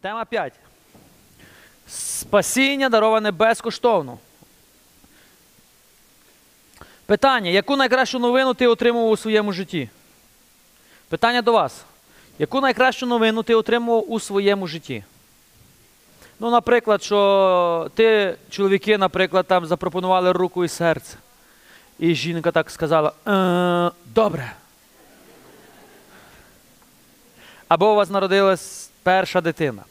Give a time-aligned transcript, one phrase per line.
[0.00, 0.52] Тема 5.
[1.88, 4.18] Спасіння дароване безкоштовно.
[7.06, 9.88] Питання: яку найкращу новину ти отримував у своєму житті?
[11.08, 11.84] Питання до вас.
[12.38, 15.04] Яку найкращу новину ти отримував у своєму житті?
[16.38, 21.16] Ну, наприклад, що ти, чоловіки, наприклад, там запропонували руку і серце.
[21.98, 24.52] І жінка так сказала: е, добре.
[27.68, 29.82] Або у вас народилась перша дитина.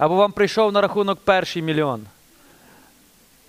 [0.00, 2.06] Або вам прийшов на рахунок перший мільйон.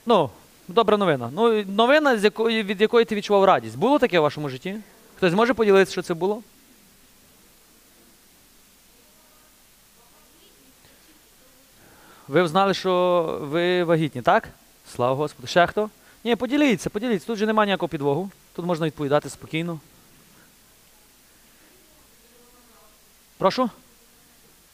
[0.06, 0.30] Ну,
[0.68, 1.30] добра новина.
[1.34, 3.78] Ну, новина, з якої, від якої ти відчував радість.
[3.78, 4.78] Було таке в вашому житті?
[5.18, 6.44] Хтось може поділитися, що це було?
[12.28, 14.50] Ви знали, що ви вагітні, так?
[14.96, 15.48] Слава Господу.
[15.48, 15.90] Ще хто?
[16.24, 17.28] Ні, поділіться, поділіться.
[17.28, 18.32] Тут же немає ніякого підвогу.
[18.54, 19.80] Тут можна відповідати спокійно.
[23.38, 23.70] Прошу?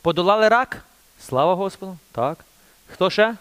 [0.01, 0.86] Подолали рак?
[1.19, 1.97] Слава Господу.
[2.11, 2.45] Так.
[2.93, 3.35] Хто ще?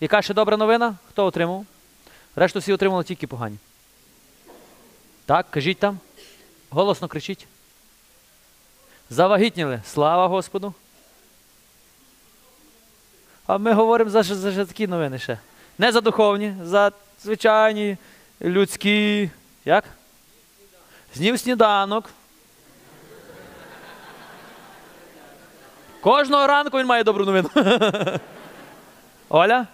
[0.00, 0.94] Яка ще добра новина?
[1.08, 1.66] Хто отримав?
[2.36, 3.56] Решту всі отримали тільки погані.
[5.26, 5.98] Так, кажіть там.
[6.70, 7.46] Голосно кричіть.
[9.10, 9.82] Завагітніли.
[9.86, 10.74] Слава Господу.
[13.46, 15.38] А ми говоримо за, за, за такі новини ще.
[15.78, 17.96] Не за духовні, за звичайні,
[18.42, 19.30] людські.
[19.64, 19.84] Як?
[21.14, 22.10] Знів сніданок.
[26.04, 27.50] Кожного ранку він має добру новину.
[29.28, 29.66] Оля?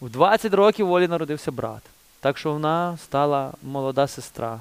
[0.00, 1.82] У 20 років в Олі народився брат.
[2.20, 4.60] Так що вона стала молода сестра.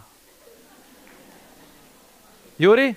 [2.60, 2.96] Юрій?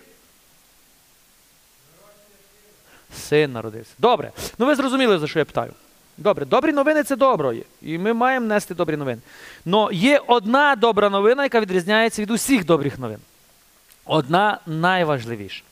[3.15, 3.93] Син народився.
[3.99, 4.33] Добре.
[4.59, 5.73] Ну ви зрозуміли, за що я питаю.
[6.17, 7.55] Добре, добрі новини це добро.
[7.83, 9.23] І ми маємо нести добрі новини.
[9.65, 13.19] Но є одна добра новина, яка відрізняється від усіх добрих новин.
[14.05, 15.63] Одна найважливіша.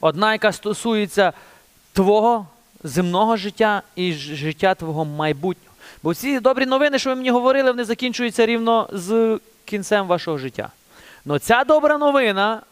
[0.00, 1.32] Одна, яка стосується
[1.92, 2.46] твого
[2.84, 5.74] земного життя і життя твого майбутнього.
[6.02, 10.70] Бо всі добрі новини, що ви мені говорили, вони закінчуються рівно з кінцем вашого життя.
[11.24, 12.62] Но ця добра новина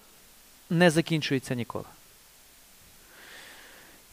[0.71, 1.85] не закінчується ніколи.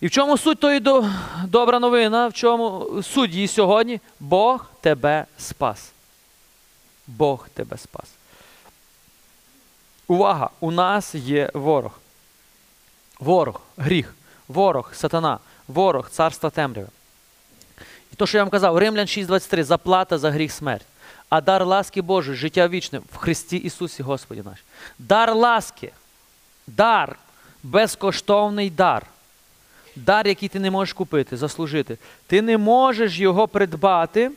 [0.01, 1.09] І в чому суть тої до-
[1.47, 2.27] добра новина?
[2.27, 3.99] В чому суть її сьогодні?
[4.19, 5.91] Бог тебе спас.
[7.07, 8.05] Бог тебе спас.
[10.09, 10.49] Увага!
[10.59, 11.99] У нас є ворог.
[13.19, 14.15] Ворог, гріх,
[14.47, 16.87] ворог, сатана, ворог, царства темряви.
[18.13, 20.85] І то, що я вам казав, Римлян 6,23, заплата за гріх смерть.
[21.29, 24.63] А дар ласки Божої, життя вічне в Христі Ісусі Господі наш.
[24.99, 25.91] Дар ласки,
[26.67, 27.19] дар,
[27.63, 29.05] безкоштовний дар.
[29.95, 31.97] Дар, який ти не можеш купити, заслужити.
[32.27, 34.31] Ти не можеш його придбати.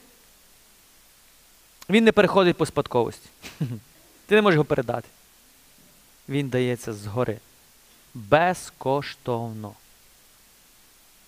[1.90, 3.28] Він не переходить по спадковості.
[4.26, 5.08] Ти не можеш його передати.
[6.32, 7.38] Він дається згори.
[8.14, 9.72] Безкоштовно.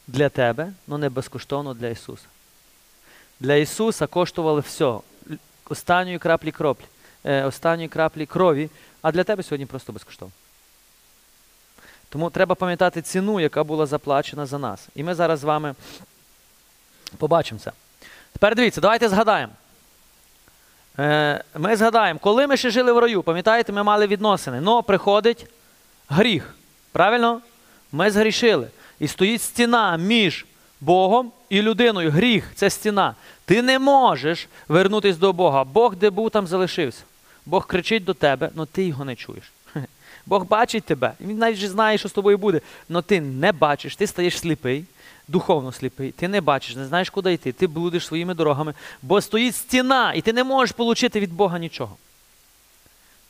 [0.06, 2.26] Для тебе, але не безкоштовно для Ісуса.
[3.40, 4.98] Для Ісуса коштувало все.
[5.68, 6.84] Останньої краплі кроплі,
[7.24, 8.70] е, останньої краплі крові,
[9.02, 10.32] а для тебе сьогодні просто безкоштовно.
[12.08, 14.88] Тому треба пам'ятати ціну, яка була заплачена за нас.
[14.94, 15.74] І ми зараз з вами
[17.16, 17.72] побачимо це.
[18.32, 19.52] Тепер дивіться, давайте згадаємо.
[20.98, 24.60] Е, Ми згадаємо, коли ми ще жили в раю, пам'ятаєте, ми мали відносини.
[24.60, 25.46] Но приходить
[26.08, 26.54] гріх.
[26.92, 27.40] Правильно?
[27.92, 28.68] Ми згрішили.
[29.00, 30.46] І стоїть стіна між
[30.80, 32.10] Богом і людиною.
[32.10, 33.14] Гріх це стіна.
[33.44, 35.64] Ти не можеш вернутися до Бога.
[35.64, 37.02] Бог, де був, там залишився.
[37.46, 39.52] Бог кричить до тебе, але ти його не чуєш.
[40.26, 42.60] Бог бачить тебе, він навіть знає, що з тобою буде,
[42.90, 44.84] але ти не бачиш, ти стаєш сліпий,
[45.28, 49.56] духовно сліпий, ти не бачиш, не знаєш, куди йти, ти блудиш своїми дорогами, бо стоїть
[49.56, 51.96] стіна, і ти не можеш отримати від Бога нічого.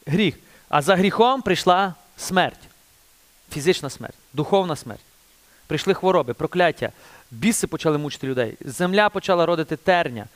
[0.06, 0.34] Гріх.
[0.68, 2.60] А за гріхом прийшла смерть,
[3.50, 5.04] фізична смерть, духовна смерть.
[5.66, 6.92] Прийшли хвороби, прокляття,
[7.30, 10.26] біси почали мучити людей, земля почала родити терня,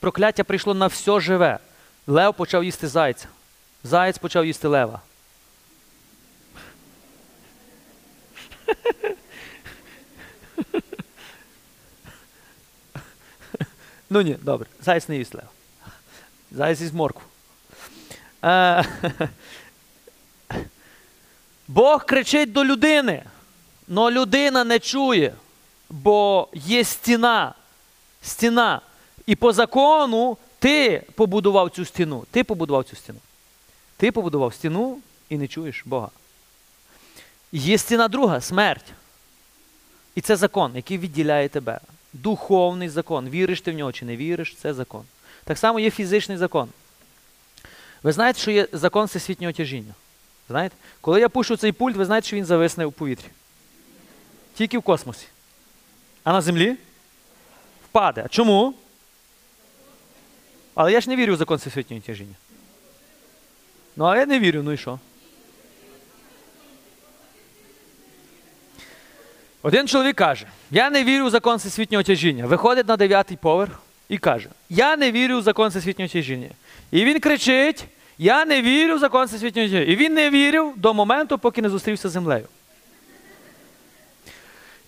[0.00, 1.58] прокляття прийшло на все живе.
[2.06, 3.26] Лев почав їсти зайця,
[3.84, 5.00] заєць почав їсти лева.
[14.10, 15.48] Ну ні, добре, заяць не їсть лев.
[16.52, 17.22] Заяць їсть моркву.
[18.44, 18.84] Е,
[21.68, 23.22] Бог кричить до людини,
[23.94, 25.34] але людина не чує,
[25.90, 27.54] бо є стіна.
[28.22, 28.80] Стіна.
[29.26, 32.24] І по закону ти побудував цю стіну.
[32.30, 33.18] Ти побудував цю стіну.
[33.96, 36.08] Ти побудував стіну і не чуєш Бога.
[37.52, 38.84] Є стіна друга смерть.
[40.14, 41.80] І це закон, який відділяє тебе.
[42.22, 43.28] Духовний закон.
[43.28, 45.04] Віриш ти в нього чи не віриш, це закон.
[45.44, 46.68] Так само є фізичний закон.
[48.02, 49.94] Ви знаєте, що є закон всесвітнього тяжіння?
[50.48, 50.76] Знаєте?
[51.00, 53.26] Коли я пушу цей пульт, ви знаєте, що він зависне у повітрі.
[54.54, 55.26] Тільки в космосі.
[56.24, 56.76] А на землі?
[57.84, 58.26] Впаде.
[58.30, 58.74] Чому?
[60.74, 62.34] Але я ж не вірю в закон всесвітнього тяжіння.
[63.96, 64.98] Ну, а я не вірю, ну і що?
[69.62, 72.46] Один чоловік каже: Я не вірю в закон всесвітнього тяжіння.
[72.46, 76.48] Виходить на дев'ятий поверх і каже: Я не вірю в закон всесвітнього тяжіння.
[76.90, 77.84] І він кричить:
[78.18, 79.92] Я не вірю в закон всесвітнього тяжіння.
[79.92, 82.46] І він не вірив до моменту, поки не зустрівся з землею.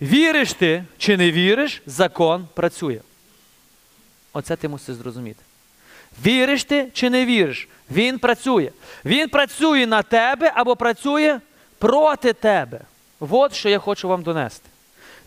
[0.03, 3.01] Віриш ти чи не віриш, закон працює.
[4.33, 5.43] Оце ти мусиш зрозуміти.
[6.27, 8.71] Віриш ти чи не віриш, він працює.
[9.05, 11.41] Він працює на тебе або працює
[11.79, 12.81] проти тебе.
[13.21, 14.69] От що я хочу вам донести.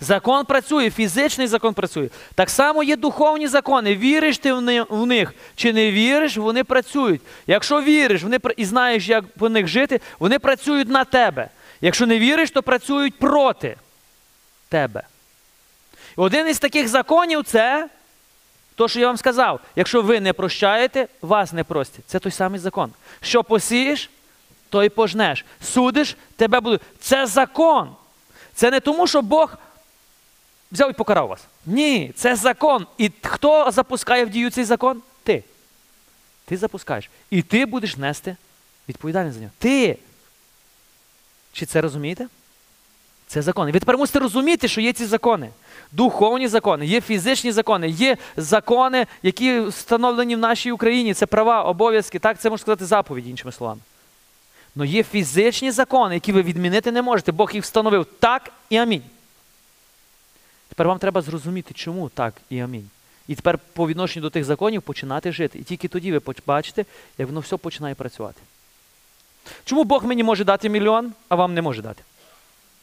[0.01, 2.10] Закон працює, фізичний закон працює.
[2.36, 3.95] Так само є духовні закони.
[3.95, 4.54] Віриш ти
[4.90, 7.22] в них чи не віриш, вони працюють.
[7.48, 11.50] Якщо віриш вони, і знаєш, як по них жити, вони працюють на тебе.
[11.81, 13.75] Якщо не віриш, то працюють проти
[14.69, 15.04] тебе.
[16.16, 17.90] Один із таких законів це
[18.75, 19.60] то, що я вам сказав.
[19.75, 22.06] Якщо ви не прощаєте, вас не простять.
[22.07, 22.92] Це той самий закон.
[23.22, 24.10] Що посієш,
[24.73, 25.45] то й пожнеш.
[25.61, 26.81] Судиш, тебе будуть.
[26.99, 27.89] Це закон.
[28.53, 29.57] Це не тому, що Бог
[30.71, 31.39] взяв і покарав вас.
[31.65, 32.87] Ні, це закон.
[32.97, 35.01] І хто запускає в дію цей закон?
[35.23, 35.43] Ти.
[36.45, 37.09] Ти запускаєш.
[37.29, 38.35] І ти будеш нести
[38.89, 39.53] відповідальність за нього.
[39.59, 39.97] Ти.
[41.51, 42.27] Чи це розумієте?
[43.27, 43.71] Це закони.
[43.71, 45.49] Ви тепер мусите розуміти, що є ці закони.
[45.91, 51.13] Духовні закони, є фізичні закони, є закони, які встановлені в нашій Україні.
[51.13, 53.81] Це права, обов'язки, так, це можна сказати заповіді, іншими словами.
[54.77, 57.31] Але є фізичні закони, які ви відмінити не можете.
[57.31, 59.03] Бог їх встановив так і амінь.
[60.69, 62.89] Тепер вам треба зрозуміти, чому так і амінь.
[63.27, 65.59] І тепер по відношенню до тих законів починати жити.
[65.59, 66.85] І тільки тоді ви побачите,
[67.17, 68.41] як воно все починає працювати.
[69.65, 72.03] Чому Бог мені може дати мільйон, а вам не може дати?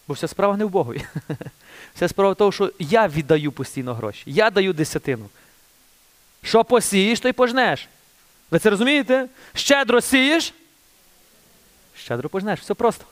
[0.09, 1.03] Бо вся справа не в Богові.
[1.95, 4.23] Вся справа в тому, що я віддаю постійно гроші.
[4.27, 5.29] Я даю десятину.
[6.43, 7.89] Що посієш, то й пожнеш.
[8.51, 9.29] Ви це розумієте?
[9.55, 10.55] Щедро сієш,
[12.01, 12.61] щедро пожнеш.
[12.61, 13.05] Все просто.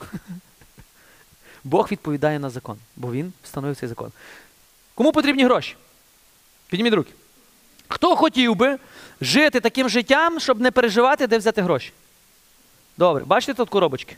[1.63, 4.11] Бог відповідає на закон, бо Він встановив цей закон.
[4.95, 5.75] Кому потрібні гроші?
[6.69, 7.11] Підніміть руки.
[7.87, 8.77] Хто хотів би
[9.21, 11.91] жити таким життям, щоб не переживати, де взяти гроші?
[12.97, 14.15] Добре, бачите тут коробочки?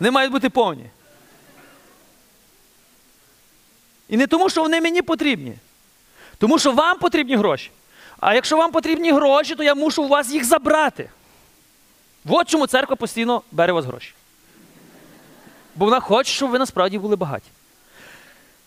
[0.00, 0.86] Вони мають бути повні.
[4.08, 5.54] І не тому, що вони мені потрібні.
[6.38, 7.70] Тому що вам потрібні гроші.
[8.22, 11.10] А якщо вам потрібні гроші, то я мушу у вас їх забрати.
[12.28, 14.14] От чому церква постійно бере у вас гроші.
[15.74, 17.42] Бо вона хоче, щоб ви насправді були багаті.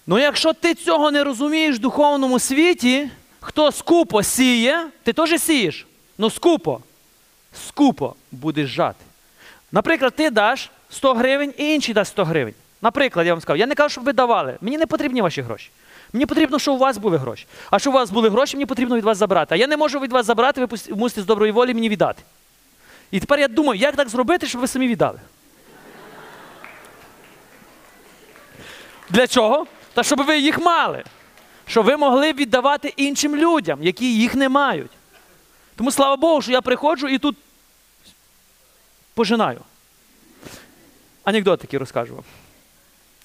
[0.07, 3.09] Ну якщо ти цього не розумієш в духовному світі,
[3.39, 5.87] хто скупо сіє, ти теж сієш.
[6.17, 6.79] Ну скупо.
[7.67, 9.05] Скупо будеш жати.
[9.71, 12.53] Наприклад, ти даш 100 гривень і інший дасть 100 гривень.
[12.81, 14.57] Наприклад, я вам сказав, я не кажу, щоб ви давали.
[14.61, 15.69] Мені не потрібні ваші гроші.
[16.13, 17.47] Мені потрібно, щоб у вас були гроші.
[17.71, 19.55] А щоб у вас були гроші, мені потрібно від вас забрати.
[19.55, 22.23] А я не можу від вас забрати, ви мусите з доброї волі мені віддати.
[23.11, 25.19] І тепер я думаю, як так зробити, щоб ви самі віддали?
[29.09, 29.67] Для чого?
[29.93, 31.03] Та щоб ви їх мали.
[31.67, 34.91] Щоб ви могли віддавати іншим людям, які їх не мають.
[35.75, 37.35] Тому слава Богу, що я приходжу і тут
[39.13, 39.61] пожинаю.
[41.23, 42.23] Анекдот такий розкажу вам.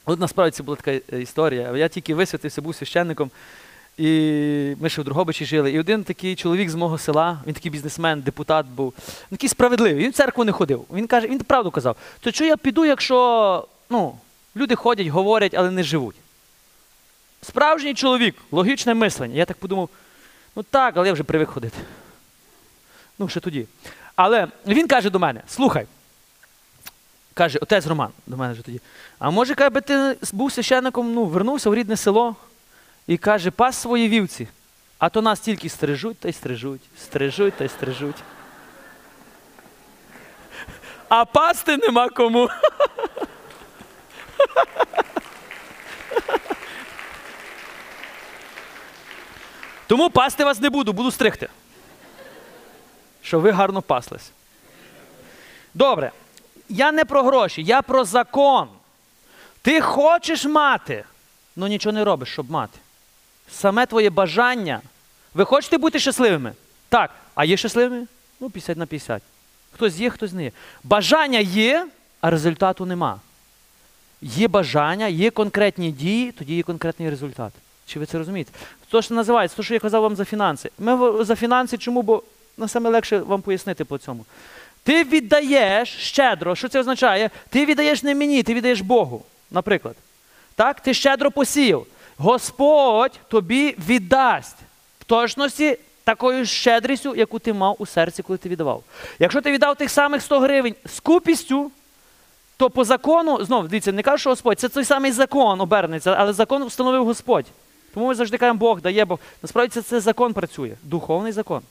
[0.04, 1.76] От насправді це була така е, історія.
[1.76, 3.30] Я тільки висвятився, був священником,
[3.99, 5.73] і ми ще в Другобичі жили.
[5.73, 10.04] І один такий чоловік з мого села, він такий бізнесмен, депутат був, він такий справедливий,
[10.04, 10.85] він в церкву не ходив.
[10.92, 14.19] Він каже, він правду казав, то що я піду, якщо ну,
[14.57, 16.16] люди ходять, говорять, але не живуть.
[17.42, 19.35] Справжній чоловік, логічне мислення.
[19.35, 19.88] Я так подумав,
[20.57, 21.78] ну так, але я вже привик ходити.
[23.19, 23.66] Ну, ще тоді.
[24.16, 25.87] Але він каже до мене: слухай,
[27.35, 28.81] каже, отець Роман до мене вже тоді.
[29.19, 32.37] А може, каже, би ти був священником, ну, вернувся в рідне село
[33.07, 34.49] і каже, пас свої вівці,
[34.99, 38.17] а то нас тільки стрижуть та й стрижуть, стрижуть та й стрижуть.
[41.09, 42.49] А пасти нема кому.
[49.87, 51.49] Тому пасти вас не буду, буду стригти.
[53.23, 54.31] Щоб ви гарно паслись.
[55.75, 56.13] Добре.
[56.71, 58.69] Я не про гроші, я про закон.
[59.62, 61.05] Ти хочеш мати,
[61.57, 62.79] але нічого не робиш, щоб мати.
[63.50, 64.81] Саме твоє бажання.
[65.35, 66.53] Ви хочете бути щасливими?
[66.89, 67.11] Так.
[67.35, 68.07] А є щасливими?
[68.41, 69.23] Ну, 50 на 50.
[69.75, 70.53] Хтось є, хтось не є.
[70.85, 71.87] Бажання є,
[72.21, 73.21] а результату нема.
[74.23, 77.53] Є бажання, є конкретні дії, тоді є конкретний результат.
[77.87, 78.53] Чи ви це розумієте?
[78.89, 80.71] То, що називається, то, що я казав вам за фінанси.
[80.79, 82.03] Ми за фінанси чому?
[82.03, 82.23] Бо
[82.57, 84.25] ну, саме легше вам пояснити по цьому.
[84.83, 87.31] Ти віддаєш щедро, що це означає?
[87.51, 89.97] Ти віддаєш не мені, ти віддаєш Богу, наприклад.
[90.55, 91.87] Так, ти щедро посіяв.
[92.17, 94.57] Господь тобі віддасть
[95.01, 98.85] в точності такою щедрістю, яку ти мав у серці, коли ти віддавав.
[99.19, 101.71] Якщо ти віддав тих самих 100 гривень з купістю,
[102.57, 106.33] то по закону, знову дивіться, не кажу, що Господь, це той самий закон обернеться, але
[106.33, 107.47] закон встановив Господь.
[107.95, 109.19] Тому ми завжди кажемо, Бог дає Бог.
[109.43, 111.63] Насправді це, це закон працює, духовний закон.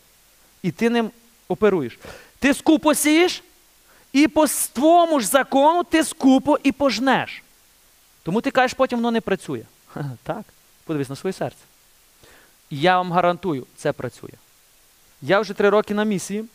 [0.63, 1.11] І ти ним
[1.49, 1.99] оперуєш.
[2.39, 3.43] Ти скупо сієш,
[4.13, 7.43] і по твоєму ж закону ти скупо і пожнеш.
[8.23, 9.61] Тому ти кажеш, потім воно не працює.
[10.23, 10.43] Так,
[10.85, 11.57] подивись на своє серце.
[12.69, 14.31] І я вам гарантую, це працює.
[15.21, 16.45] Я вже три роки на місії.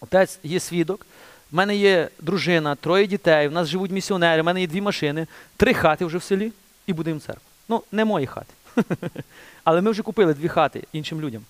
[0.00, 1.06] Отець є свідок.
[1.50, 5.26] В мене є дружина, троє дітей, в нас живуть місіонери, в мене є дві машини,
[5.56, 6.52] три хати вже в селі
[6.86, 7.42] і будемо церкву.
[7.68, 8.54] Ну, не мої хати.
[9.64, 11.44] Але ми вже купили дві хати іншим людям.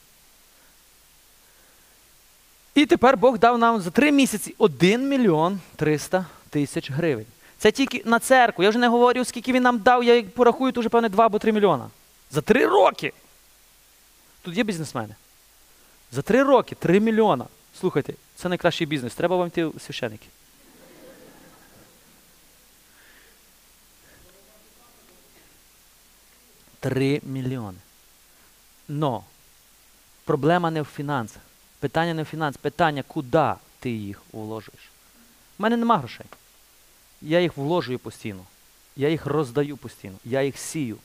[2.74, 7.26] І тепер Бог дав нам за три місяці 1 мільйон 300 тисяч гривень.
[7.58, 8.64] Це тільки на церкву.
[8.64, 11.38] Я вже не говорю, скільки він нам дав, я порахую, то вже певне 2 або
[11.38, 11.90] 3 мільйона.
[12.30, 13.12] За три роки.
[14.42, 15.14] Тут є бізнесмени.
[16.12, 17.46] За три роки 3 мільйона.
[17.80, 19.14] Слухайте, це найкращий бізнес.
[19.14, 20.26] Треба вам йти священики.
[26.80, 27.78] Три мільйони.
[28.88, 29.24] Но
[30.24, 31.42] проблема не в фінансах.
[31.82, 34.90] Питання не в фінансах, питання, куди ти їх вложуєш.
[35.58, 36.26] У мене нема грошей.
[37.22, 38.40] Я їх вложую постійно.
[38.96, 40.14] Я їх роздаю постійно.
[40.24, 40.96] Я їх сію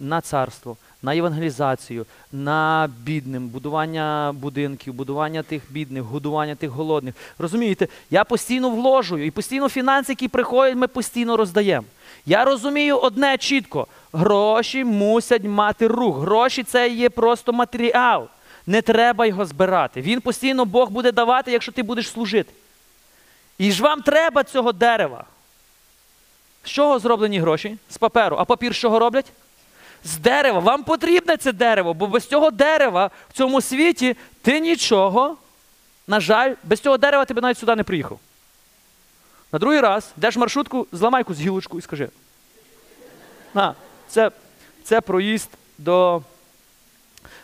[0.00, 7.14] на царство, на евангелізацію, на бідним, будування будинків, будування тих бідних, годування тих голодних.
[7.38, 11.86] Розумієте, я постійно вложую і постійно фінанси, які приходять, ми постійно роздаємо.
[12.26, 16.18] Я розумію одне чітко: гроші мусять мати рух.
[16.18, 18.28] Гроші це є просто матеріал.
[18.68, 20.00] Не треба його збирати.
[20.00, 22.52] Він постійно Бог буде давати, якщо ти будеш служити.
[23.58, 25.24] І ж вам треба цього дерева.
[26.64, 27.78] З чого зроблені гроші?
[27.90, 28.36] З паперу.
[28.36, 29.26] А папір з чого роблять?
[30.04, 30.58] З дерева.
[30.58, 35.36] Вам потрібне це дерево, бо без цього дерева в цьому світі ти нічого,
[36.06, 38.18] на жаль, без цього дерева ти б навіть сюди не приїхав.
[39.52, 42.08] На другий раз йдеш маршрутку, зламай якусь гілочку і скажи.
[43.54, 43.72] А,
[44.08, 44.30] це,
[44.84, 46.22] це проїзд до.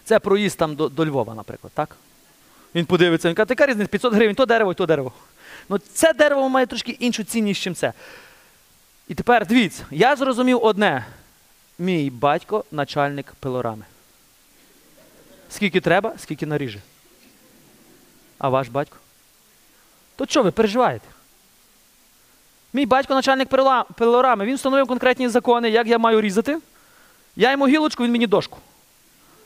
[0.04, 1.96] Це проїзд там до, до Львова, наприклад, так?
[2.74, 5.12] Він подивиться, він каже, така різниця, 500 гривень, то дерево і то дерево.
[5.68, 7.92] Ну, це дерево має трошки іншу цінність, ніж це.
[9.08, 11.06] І тепер дивіться, я зрозумів одне.
[11.78, 13.84] Мій батько начальник пилорами.
[15.50, 16.80] Скільки треба, скільки наріже.
[18.38, 18.96] А ваш батько?
[20.16, 21.06] То що ви переживаєте?
[22.72, 23.48] Мій батько начальник
[23.96, 26.58] пилорами, він встановив конкретні закони, як я маю різати.
[27.36, 28.58] Я йому гілочку, він мені дошку.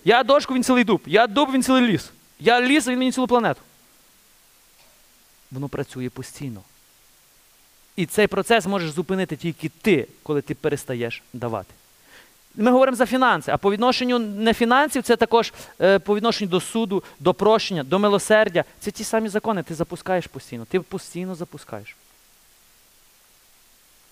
[0.05, 1.01] Я дошку, він цілий дуб.
[1.07, 2.11] Я дуб, він цілий ліс.
[2.41, 3.61] Я ліс, він мені цілу планету.
[5.51, 6.63] Воно працює постійно.
[7.97, 11.75] І цей процес можеш зупинити тільки ти, коли ти перестаєш давати.
[12.55, 16.61] Ми говоримо за фінанси, а по відношенню не фінансів, це також е, по відношенню до
[16.61, 18.65] суду, до прощення, до милосердя.
[18.81, 20.65] Це ті самі закони, ти запускаєш постійно.
[20.65, 21.97] Ти постійно запускаєш.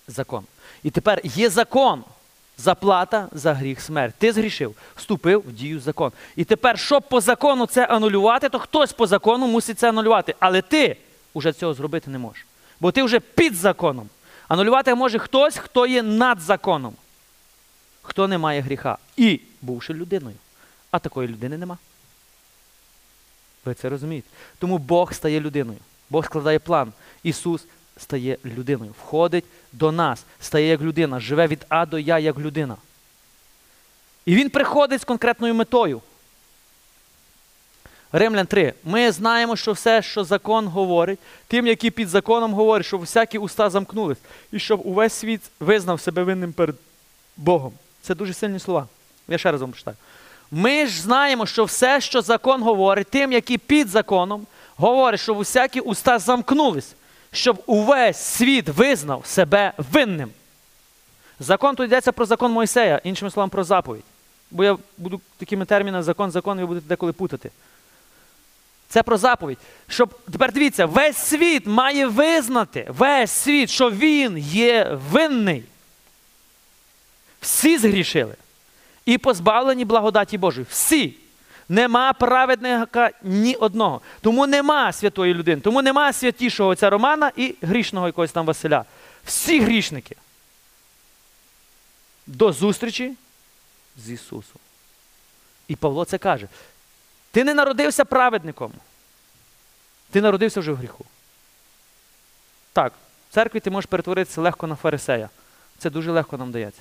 [0.08, 0.44] Закон.
[0.82, 2.04] І тепер є закон.
[2.58, 4.14] Заплата за гріх смерть.
[4.18, 6.12] Ти згрішив, вступив в дію закон.
[6.36, 10.34] І тепер, щоб по закону це анулювати, то хтось по закону мусить це анулювати.
[10.38, 10.96] Але ти
[11.34, 12.46] вже цього зробити не можеш.
[12.80, 14.08] Бо ти вже під законом.
[14.48, 16.94] Анулювати може хтось, хто є над законом,
[18.02, 18.98] хто не має гріха.
[19.16, 20.36] І бувши людиною.
[20.90, 21.78] А такої людини нема.
[23.64, 24.28] Ви це розумієте?
[24.58, 25.78] Тому Бог стає людиною.
[26.10, 26.92] Бог складає план.
[27.22, 29.44] Ісус стає людиною, входить
[29.78, 32.76] до нас, стає як людина, живе від А до Я як людина.
[34.26, 36.02] І Він приходить з конкретною метою.
[38.12, 38.74] Римлян 3.
[38.84, 41.18] Ми знаємо, що все, що закон говорить,
[41.48, 44.18] тим, які під законом говорять, щоб всякі уста замкнулись,
[44.52, 46.76] і щоб увесь світ визнав себе винним перед
[47.36, 47.72] Богом.
[48.02, 48.88] Це дуже сильні слова.
[49.28, 49.96] Я ще раз вам прочитаю.
[50.50, 55.80] Ми ж знаємо, що все, що закон говорить, тим, які під законом, говорить, щоб усякі
[55.80, 56.94] уста замкнулись,
[57.32, 60.30] щоб увесь світ визнав себе винним.
[61.40, 64.04] Закон тут йдеться про закон Мойсея, іншими словами, про заповідь.
[64.50, 67.50] Бо я буду такими термінами закон, закон, ви будете деколи путати.
[68.88, 69.58] Це про заповідь.
[69.88, 75.64] Щоб тепер дивіться, весь світ має визнати, весь світ, що він є винний.
[77.40, 78.34] Всі згрішили.
[79.06, 80.66] І позбавлені благодаті Божої.
[80.70, 81.14] Всі.
[81.68, 84.00] Нема праведника ні одного.
[84.20, 88.84] Тому нема святої людини, тому нема святішого отця Романа і грішного якогось там Василя.
[89.24, 90.16] Всі грішники.
[92.26, 93.14] До зустрічі
[93.96, 94.60] з Ісусом.
[95.68, 96.48] І Павло це каже.
[97.30, 98.72] Ти не народився праведником.
[100.10, 101.04] Ти народився вже в гріху.
[102.72, 102.92] так,
[103.30, 105.28] в церкві ти можеш перетворитися легко на фарисея.
[105.78, 106.80] Це дуже легко нам дається.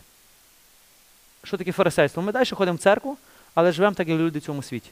[1.43, 2.23] Що таке фарисейство?
[2.23, 3.17] Ми далі ходимо в церкву,
[3.55, 4.89] але живемо так, як люди в цьому світі.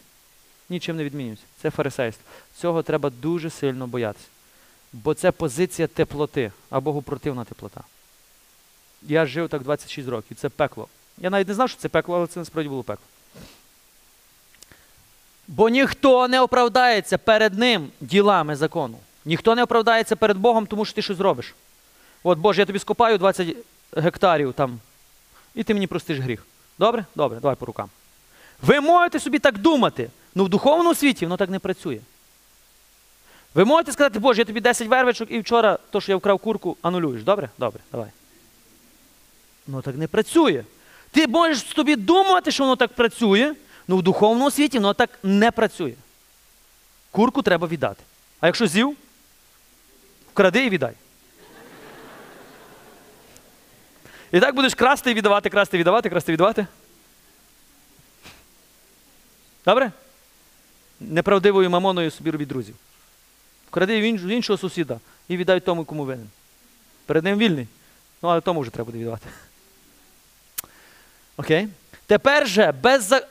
[0.70, 1.46] Нічим не відмінюється.
[1.62, 2.26] Це фарисейство.
[2.56, 4.28] Цього треба дуже сильно боятися.
[4.94, 7.82] Бо це позиція теплоти, а Богу противна теплота.
[9.02, 10.88] Я жив так 26 років, це пекло.
[11.18, 13.06] Я навіть не знав, що це пекло, але це насправді було пекло.
[15.48, 18.98] Бо ніхто не оправдається перед ним ділами закону.
[19.26, 21.56] Ніхто не оправдається перед Богом, тому що ти щось зробиш.
[22.24, 23.58] От, Боже, я тобі скопаю 20
[23.98, 24.80] гектарів там,
[25.56, 26.46] і ти мені простиш гріх.
[26.80, 27.06] Добре?
[27.16, 27.90] Добре, давай по рукам.
[28.64, 32.00] Ви можете собі так думати, ну в духовному світі воно так не працює.
[33.54, 36.78] Ви можете сказати, Боже, я тобі 10 вервичок і вчора то, що я вкрав курку,
[36.82, 37.24] анулюєш.
[37.24, 37.50] Добре?
[37.58, 38.08] Добре, давай.
[39.68, 40.64] Ну так не працює.
[41.12, 43.54] Ти можеш собі думати, що воно так працює,
[43.88, 45.94] ну в духовному світі воно так не працює.
[47.12, 48.04] Курку треба віддати.
[48.40, 48.98] А якщо з'їв,
[50.34, 50.94] вкради і віддай.
[54.32, 56.68] І так будеш красти і віддавати, красти, віддавати, красти, віддавати.
[59.66, 59.92] Добре?
[61.00, 62.76] Неправдивою мамоною собі робіть друзів.
[63.68, 66.30] Вкради в іншого сусіда і віддай тому, кому винен.
[67.06, 67.68] Перед ним вільний.
[68.22, 69.28] Ну, але тому вже треба буде віддавати.
[71.38, 71.68] Окей?
[72.06, 73.22] Тепер же без е,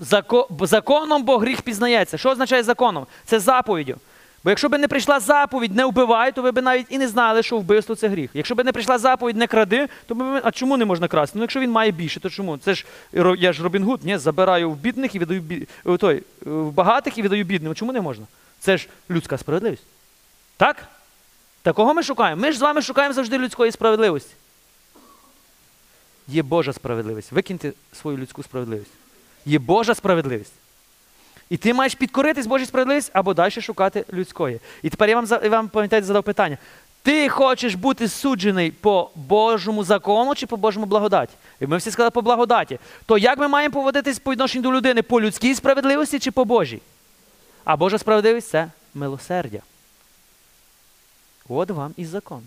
[0.00, 2.18] зако- законом Бог гріх пізнається.
[2.18, 3.06] Що означає законом?
[3.24, 3.96] Це заповіддю.
[4.46, 7.42] Бо якщо б не прийшла заповідь не вбивай, то ви б навіть і не знали,
[7.42, 8.30] що вбивство це гріх.
[8.34, 11.38] Якщо б не прийшла заповідь не кради, то ми, а чому не можна красти?
[11.38, 12.58] Ну якщо він має більше, то чому?
[12.58, 12.84] Це ж
[13.38, 15.68] я ж Робін Гуд, ні, забираю в бідних і віддаю бі...
[15.86, 17.74] е, той, е, в багатих і віддаю бідним.
[17.74, 18.26] Чому не можна?
[18.60, 19.82] Це ж людська справедливість.
[20.56, 20.88] Так?
[21.62, 22.42] Такого ми шукаємо.
[22.42, 24.34] Ми ж з вами шукаємо завжди людської справедливості.
[26.28, 27.32] Є Божа справедливість.
[27.32, 28.92] Викиньте свою людську справедливість.
[29.46, 30.52] Є Божа справедливість.
[31.50, 34.60] І ти маєш підкоритись Божій справедливості або далі шукати людської.
[34.82, 36.58] І тепер я вам, вам пам'ятаєте, задав питання.
[37.02, 41.32] Ти хочеш бути суджений по Божому закону чи по Божому благодаті?
[41.60, 42.78] І ми всі сказали по благодаті.
[43.06, 46.80] То як ми маємо поводитись по відношенню до людини по людській справедливості чи по Божій?
[47.64, 49.60] А Божа справедливість це милосердя.
[51.48, 52.42] От вам і закон.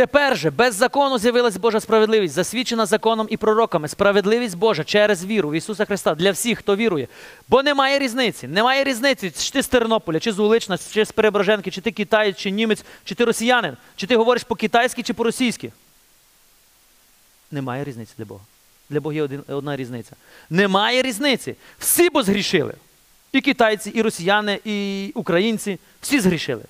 [0.00, 3.88] Тепер же без закону з'явилась Божа справедливість, засвідчена законом і пророками.
[3.88, 7.08] Справедливість Божа через віру в Ісуса Христа для всіх, хто вірує.
[7.48, 8.48] Бо немає різниці.
[8.48, 12.36] Немає різниці, чи ти з Тернополя, чи з Улична, чи з Перебраженки, чи ти китаєць,
[12.36, 15.72] чи німець, чи ти росіянин, чи ти говориш по-китайськи, чи по-російськи.
[17.50, 18.40] Немає різниці для Бога.
[18.90, 20.12] Для Бога є одна різниця.
[20.50, 21.54] Немає різниці.
[21.78, 22.74] Всі бо згрішили.
[23.32, 25.78] І китайці, і росіяни, і українці.
[26.00, 26.62] Всі згрішили.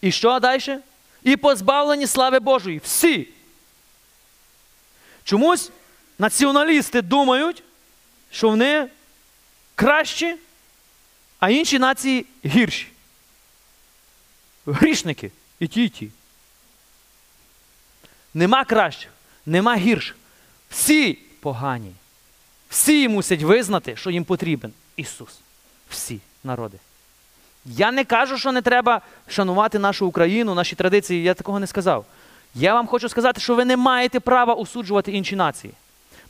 [0.00, 0.78] І що далі?
[1.22, 2.78] І позбавлені слави Божої.
[2.84, 3.28] Всі.
[5.24, 5.70] Чомусь
[6.18, 7.62] націоналісти думають,
[8.30, 8.88] що вони
[9.74, 10.36] кращі,
[11.40, 12.86] а інші нації гірші.
[14.66, 15.30] Грішники
[15.60, 16.10] і ті, і ті.
[18.34, 19.10] Нема кращих,
[19.46, 20.16] нема гірших.
[20.70, 21.92] Всі погані.
[22.68, 25.40] Всі мусять визнати, що їм потрібен Ісус.
[25.90, 26.78] Всі народи.
[27.64, 31.22] Я не кажу, що не треба шанувати нашу Україну, наші традиції.
[31.22, 32.04] Я такого не сказав.
[32.54, 35.72] Я вам хочу сказати, що ви не маєте права осуджувати інші нації.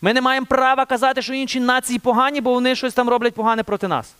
[0.00, 3.62] Ми не маємо права казати, що інші нації погані, бо вони щось там роблять погане
[3.62, 4.12] проти нас.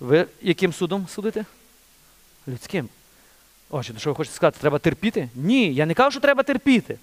[0.00, 1.44] Ви яким судом судите?
[2.48, 2.88] Людським.
[3.70, 5.28] Отже, що ви хочете сказати, треба терпіти?
[5.34, 6.98] Ні, я не кажу, що треба терпіти.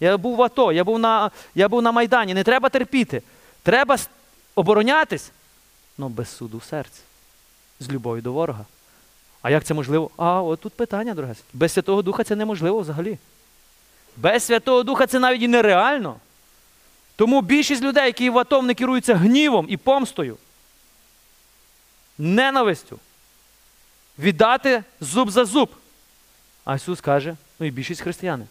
[0.00, 2.34] Я був в АТО, я був на, я був на Майдані.
[2.34, 3.22] Не треба терпіти.
[3.62, 3.96] Треба
[4.54, 5.30] оборонятись,
[5.98, 7.00] але без суду в серці
[7.80, 8.64] з любов'ю до ворога.
[9.42, 10.10] А як це можливо?
[10.16, 11.34] А от тут питання, дороге.
[11.52, 13.18] Без Святого Духа це неможливо взагалі.
[14.16, 16.16] Без Святого Духа це навіть і нереально.
[17.16, 20.36] Тому більшість людей, які в АТО, вони керуються гнівом і помстою,
[22.18, 22.98] ненавистю.
[24.18, 25.70] Віддати зуб за зуб.
[26.64, 28.46] А Ісус каже, ну і більшість християни.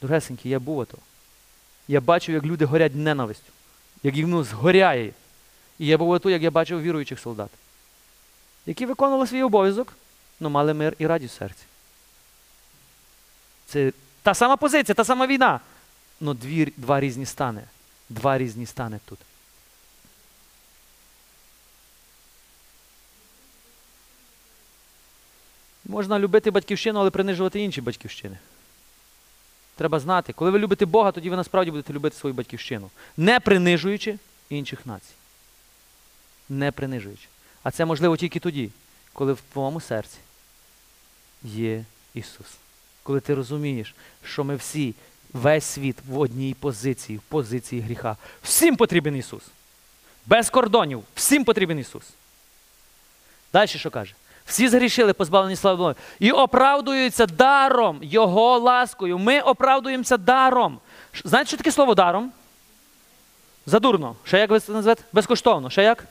[0.00, 0.98] Дорогесенькі, я був в АТО.
[1.88, 3.52] Я бачив, як люди горять ненавистю,
[4.02, 5.12] як їх ну, згоряє.
[5.78, 7.50] І я був АТО, як я бачив віруючих солдат,
[8.66, 9.94] які виконували свій обов'язок,
[10.40, 11.62] але мали мир і радість в серці.
[13.66, 15.60] Це та сама позиція, та сама війна.
[16.20, 17.62] але дві, два різні стани.
[18.08, 19.18] Два різні стани тут.
[25.84, 28.38] Можна любити батьківщину, але принижувати інші батьківщини.
[29.76, 34.18] Треба знати, коли ви любите Бога, тоді ви насправді будете любити свою батьківщину, не принижуючи
[34.50, 35.14] інших націй
[36.48, 37.28] не принижуючи.
[37.62, 38.70] А це можливо тільки тоді,
[39.12, 40.18] коли в твоєму серці
[41.44, 41.84] є
[42.14, 42.46] Ісус.
[43.02, 44.94] Коли ти розумієш, що ми всі,
[45.32, 48.16] весь світ в одній позиції, в позиції гріха.
[48.42, 49.42] Всім потрібен Ісус.
[50.26, 52.04] Без кордонів, всім потрібен Ісус.
[53.52, 54.14] Далі що каже?
[54.46, 55.94] Всі згрішили, позбавлені слави.
[56.18, 59.18] І оправдуються даром, Його ласкою.
[59.18, 60.80] Ми оправдуємося даром.
[61.24, 62.32] Знаєте, що таке слово даром?
[63.66, 64.16] Задурно.
[64.24, 65.02] Ще як ви це назвете?
[65.12, 65.70] Безкоштовно.
[65.70, 66.04] Ще як?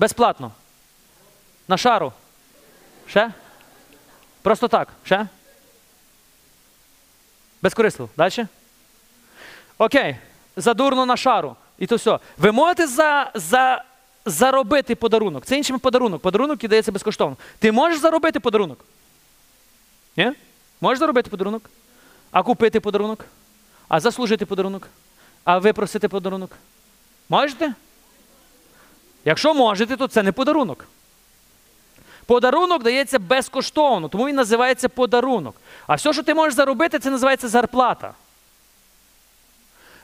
[0.00, 0.52] Безплатно.
[1.68, 2.12] На шару.
[3.06, 3.32] Ще?
[4.42, 4.88] Просто так.
[5.04, 5.26] Ще?
[7.62, 8.10] Безкорисливо.
[8.16, 8.46] Далі?
[9.78, 10.16] Окей.
[10.56, 11.56] Задурно на шару.
[11.78, 12.18] І то все.
[12.38, 13.84] Ви можете за, за,
[14.24, 15.46] заробити подарунок.
[15.46, 16.22] Це інший подарунок.
[16.22, 17.36] Подарунок який дається безкоштовно.
[17.58, 18.84] Ти можеш заробити подарунок?
[20.16, 20.32] Ні?
[20.80, 21.70] Можеш заробити подарунок?
[22.30, 23.24] А купити подарунок?
[23.88, 24.88] А заслужити подарунок?
[25.44, 26.50] А випросити подарунок?
[27.28, 27.74] Можете?
[29.24, 30.86] Якщо можете, то це не подарунок.
[32.26, 35.56] Подарунок дається безкоштовно, тому він називається подарунок.
[35.86, 38.14] А все, що ти можеш заробити, це називається зарплата.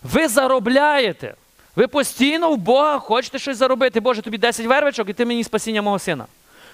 [0.02, 1.35] Ви заробляєте.
[1.76, 4.00] Ви постійно в Бога хочете щось заробити.
[4.00, 6.26] Боже, тобі 10 вервичок, і ти мені спасіння мого сина.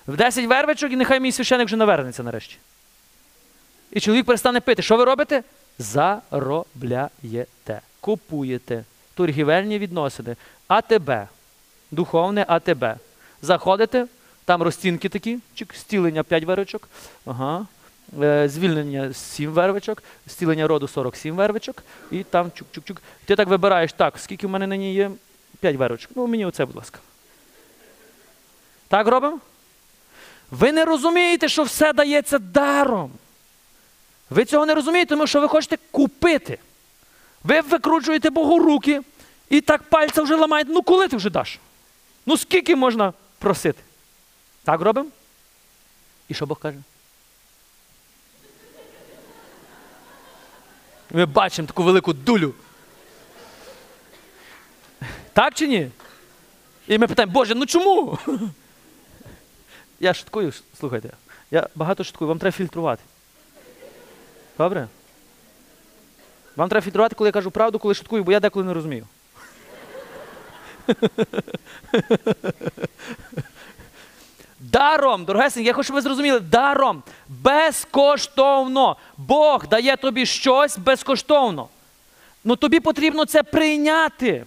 [0.07, 2.57] В 10 вервичок, і нехай мій священик вже навернеться нарешті.
[3.91, 4.83] І чоловік перестане пити.
[4.83, 5.43] Що ви робите?
[5.79, 7.81] Заробляєте.
[8.01, 8.85] Купуєте.
[9.15, 10.37] Торгівельні відносини.
[10.69, 11.11] АТБ.
[11.93, 12.85] Духовне АТБ.
[13.43, 14.07] Заходите,
[14.45, 15.39] там розцінки такі,
[15.75, 16.89] стілення 5 вервичок.
[17.27, 17.67] Ага.
[18.23, 22.97] Е, звільнення 7 вервичок, стілення роду 47 вервичок, і там чук-чук-чук.
[23.25, 25.11] Ти так вибираєш, так, скільки в мене нині є?
[25.61, 26.11] 5 вервичок.
[26.15, 26.99] Ну, мені оце, будь ласка.
[28.89, 29.39] Так робимо?
[30.51, 33.11] Ви не розумієте, що все дається даром.
[34.31, 36.59] Ви цього не розумієте, тому що ви хочете купити.
[37.45, 39.01] Ви викручуєте Богу руки
[39.51, 40.71] і так пальця вже ламаєте.
[40.73, 41.59] Ну коли ти вже даш?
[42.27, 43.83] Ну скільки можна просити?
[44.65, 45.09] Так робимо?
[46.29, 46.79] І що Бог каже?
[51.11, 52.55] Ми бачимо таку велику дулю.
[55.33, 55.91] Так чи ні?
[56.89, 58.19] І ми питаємо, Боже, ну чому?
[60.01, 61.11] Я шуткую, слухайте.
[61.51, 63.03] Я багато шуткую, вам треба фільтрувати.
[64.59, 64.89] Добре?
[66.57, 69.07] Вам треба фільтрувати, коли я кажу правду, коли шуткую, бо я деколи не розумію.
[74.61, 78.97] Даром, дорогесенькі, я хочу, щоб ви зрозуміли, даром, безкоштовно.
[79.17, 81.69] Бог дає тобі щось безкоштовно.
[82.45, 84.47] Ну тобі потрібно це прийняти.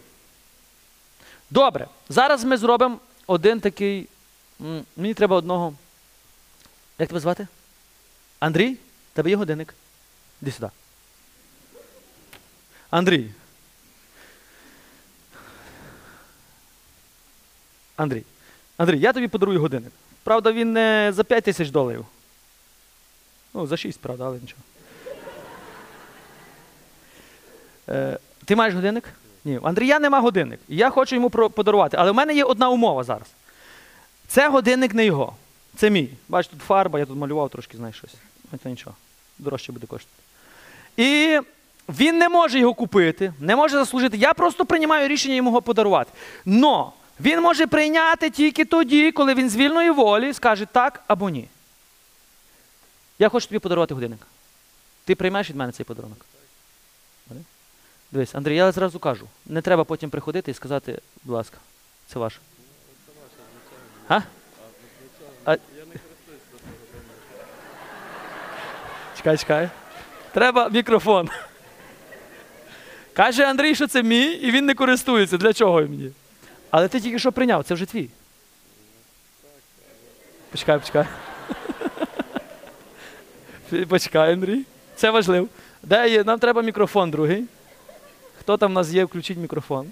[1.49, 4.07] Добре, зараз ми зробимо один такий.
[4.97, 5.73] Мені треба одного.
[6.99, 7.47] Як тебе звати?
[8.39, 8.77] Андрій?
[9.13, 9.73] Тебе є годинник?
[10.41, 10.69] Іди сюди.
[12.89, 13.31] Андрій.
[17.95, 18.23] Андрій.
[18.77, 19.91] Андрій, я тобі подарую годинник.
[20.23, 22.05] Правда, він не за 5 тисяч доларів.
[23.53, 24.61] Ну, за 6, правда, але нічого.
[27.89, 29.03] Е, ти маєш годинник?
[29.45, 29.57] Ні.
[29.57, 30.59] У Андрія нема годинник.
[30.67, 31.97] Я хочу йому подарувати.
[31.97, 33.27] Але в мене є одна умова зараз.
[34.27, 35.35] Це годинник не його.
[35.75, 36.09] Це мій.
[36.29, 38.15] Бачиш, тут фарба, я тут малював трошки, знаєш щось.
[38.51, 38.95] Ну, Це нічого.
[39.39, 40.21] Дорожче буде коштувати.
[40.97, 41.39] І
[41.89, 44.17] він не може його купити, не може заслужити.
[44.17, 46.11] Я просто приймаю рішення йому його подарувати.
[46.45, 51.47] Но він може прийняти тільки тоді, коли він з вільної волі скаже так або ні.
[53.19, 54.19] Я хочу тобі подарувати годинник.
[55.05, 56.25] Ти приймаєш від мене цей подарунок?
[58.11, 59.27] Дивись, Андрій, я зразу кажу.
[59.45, 61.57] Не треба потім приходити і сказати, будь ласка,
[62.07, 62.39] це ваше.
[64.07, 64.21] А?
[65.45, 65.57] А?
[69.17, 69.69] Чекай, чекай.
[70.33, 71.29] Треба мікрофон.
[73.13, 75.37] Каже Андрій, що це мій, і він не користується.
[75.37, 76.11] Для чого мені?
[76.75, 78.09] Але ти тільки що прийняв, це вже твій.
[80.51, 81.05] Почекай, почекай.
[83.87, 84.63] Почекай, Андрій.
[84.95, 85.47] Це важливо.
[85.83, 86.23] Де є?
[86.23, 87.45] Нам треба мікрофон другий.
[88.39, 89.91] Хто там в нас є, включіть мікрофон.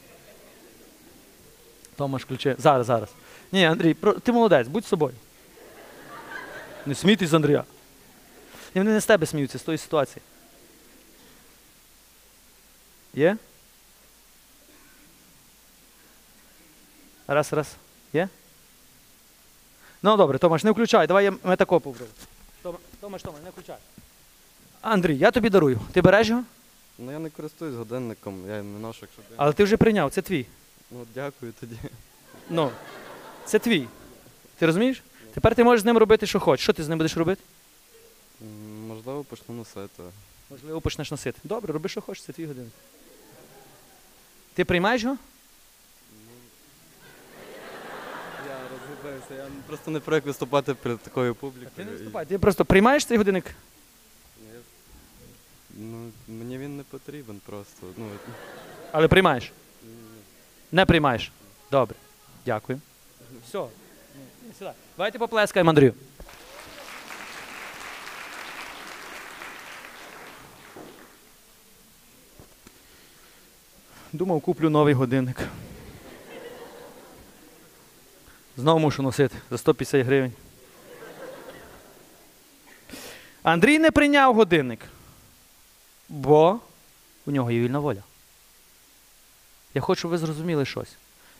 [1.95, 2.55] Томаш, включи.
[2.57, 3.09] Зараз, зараз.
[3.51, 5.13] Ні, Андрій, ти молодець, будь собою.
[6.85, 7.63] Не смійтесь з Андрія.
[8.75, 10.21] Вони не з тебе сміються, з тої ситуації.
[13.13, 13.37] Є?
[17.27, 17.67] Раз, раз.
[18.13, 18.29] Є?
[20.01, 21.07] Ну добре, Томаш, не включай.
[21.07, 22.09] Давай я ми тако попробую.
[23.01, 23.77] Томаш, Томаш, не включай.
[24.81, 25.79] Андрій, я тобі дарую.
[25.91, 26.43] Ти береш його?
[26.97, 29.33] Ну я не користуюсь годинником, я не ношу, якщо день.
[29.37, 30.45] Але ти вже прийняв, це твій.
[30.91, 31.75] Ну дякую тоді.
[32.49, 32.71] Ну,
[33.45, 33.87] це твій.
[34.57, 35.03] Ти розумієш?
[35.33, 36.63] Тепер ти можеш з ним робити, що хочеш.
[36.63, 37.41] Що ти з ним будеш робити?
[38.41, 40.03] М, Можливо, почну носити.
[40.49, 41.39] Можливо, почнеш носити.
[41.43, 42.73] Добре, роби, що хочеш, це твій годинник.
[44.53, 45.17] Ти приймаєш його?
[49.05, 51.69] Я я просто не привик виступати перед такою публікою.
[51.75, 52.25] Ти не виступай.
[52.25, 53.45] Ти просто приймаєш цей годинник?
[54.41, 54.47] Ну,
[55.77, 57.87] Ну, мені він не потрібен просто.
[57.97, 58.05] Ну,
[58.91, 59.51] Але приймаєш.
[60.71, 61.31] Не приймаєш.
[61.71, 61.95] Добре.
[62.45, 62.81] Дякую.
[63.47, 63.65] Все.
[64.59, 64.71] Сюди.
[64.97, 65.93] Давайте поплескаємо Андрію.
[74.13, 75.37] Думав, куплю новий годинник.
[78.57, 80.31] Знову мушу носити за 150 гривень.
[83.43, 84.79] Андрій не прийняв годинник,
[86.09, 86.59] бо
[87.25, 88.03] у нього є вільна воля.
[89.73, 90.95] Я хочу, щоб ви зрозуміли щось.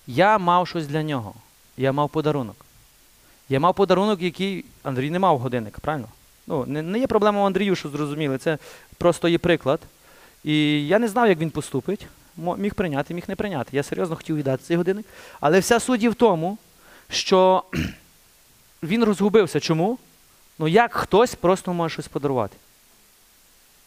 [0.08, 1.34] Я мав щось для нього.
[1.78, 2.56] Я мав подарунок.
[3.50, 6.08] Я мав подарунок, який Андрій не мав годинника, правильно?
[6.48, 8.38] Ну, не, не є проблема у Андрію, що зрозуміли.
[8.38, 8.58] Це
[8.98, 9.80] просто є приклад.
[10.44, 12.08] І я не знав, як він поступить.
[12.38, 13.70] Міг прийняти, міг не прийняти.
[13.78, 15.06] Я серйозно хотів віддати цей годинник.
[15.40, 16.58] Але вся суть в тому,
[17.14, 17.64] що
[18.84, 19.60] він розгубився.
[19.60, 19.98] Чому?
[20.60, 22.58] Ну як хтось просто може щось подарувати?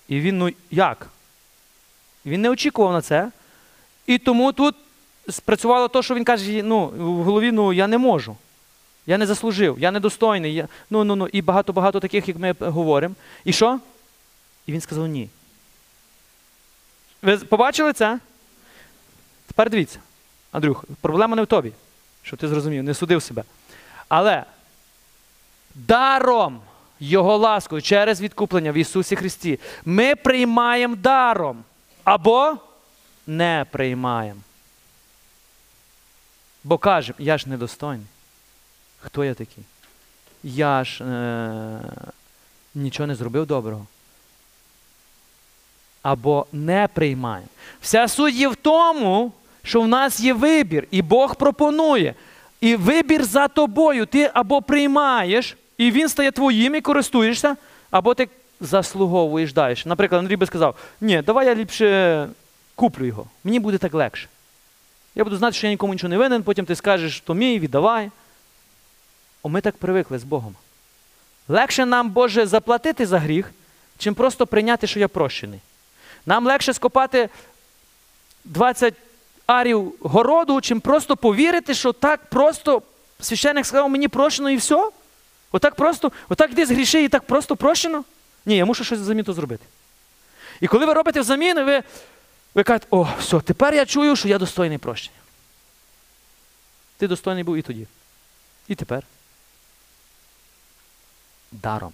[0.08, 1.10] І він, ну як?
[2.26, 3.30] Він не очікував на це.
[4.06, 4.74] І тому тут
[5.28, 8.36] спрацювало те, що він каже, ну, в голові, ну я не можу.
[9.06, 10.54] Я не заслужив, я недостойний.
[10.54, 10.68] Я...
[10.90, 13.14] Ну, ну, ну, і багато-багато таких, як ми говоримо.
[13.44, 13.80] І що?
[14.66, 15.28] І він сказав ні.
[17.22, 18.18] Ви побачили це?
[19.46, 19.98] Тепер дивіться,
[20.52, 21.72] Андрюх, проблема не в тобі,
[22.26, 23.42] щоб ти зрозумів, не судив себе.
[24.08, 24.44] Але
[25.74, 26.60] даром
[27.00, 31.64] Його ласкою через відкуплення в Ісусі Христі ми приймаємо даром
[32.04, 32.56] або
[33.26, 34.40] не приймаємо.
[36.64, 38.06] Бо кажемо, я ж недостойний.
[39.00, 39.64] Хто я такий?
[40.42, 41.80] Я ж е-
[42.74, 43.86] нічого не зробив доброго.
[46.02, 47.48] Або не приймаємо.
[47.80, 49.32] Вся суть є в тому,
[49.66, 52.14] що в нас є вибір, і Бог пропонує.
[52.60, 54.06] І вибір за тобою.
[54.06, 57.56] Ти або приймаєш, і він стає твоїм і користуєшся,
[57.90, 58.28] або ти
[58.60, 59.76] заслуговуєш далі.
[59.84, 62.28] Наприклад, Андрій би сказав: ні, давай я ліпше
[62.74, 63.26] куплю його.
[63.44, 64.28] Мені буде так легше.
[65.14, 68.10] Я буду знати, що я нікому нічого не винен, потім ти скажеш, то мій, віддавай.
[69.42, 70.54] О, ми так привикли з Богом.
[71.48, 73.52] Легше нам, Боже, заплатити за гріх,
[73.98, 75.60] чим просто прийняти, що я прощений.
[76.26, 77.28] Нам легше скопати
[78.44, 78.94] 20
[79.46, 82.82] арів городу, чим просто повірити, що так просто
[83.20, 84.90] священник сказав, мені прощено і все.
[85.52, 88.04] Отак просто, отак йди з гріши і так просто прощено.
[88.46, 89.64] Ні, я мушу щось взамін зробити.
[90.60, 91.82] І коли ви робите взамін, ви,
[92.54, 95.16] ви кажете, о, все, тепер я чую, що я достойний прощення.
[96.96, 97.86] Ти достойний був і тоді.
[98.68, 99.02] І тепер.
[101.52, 101.92] Даром.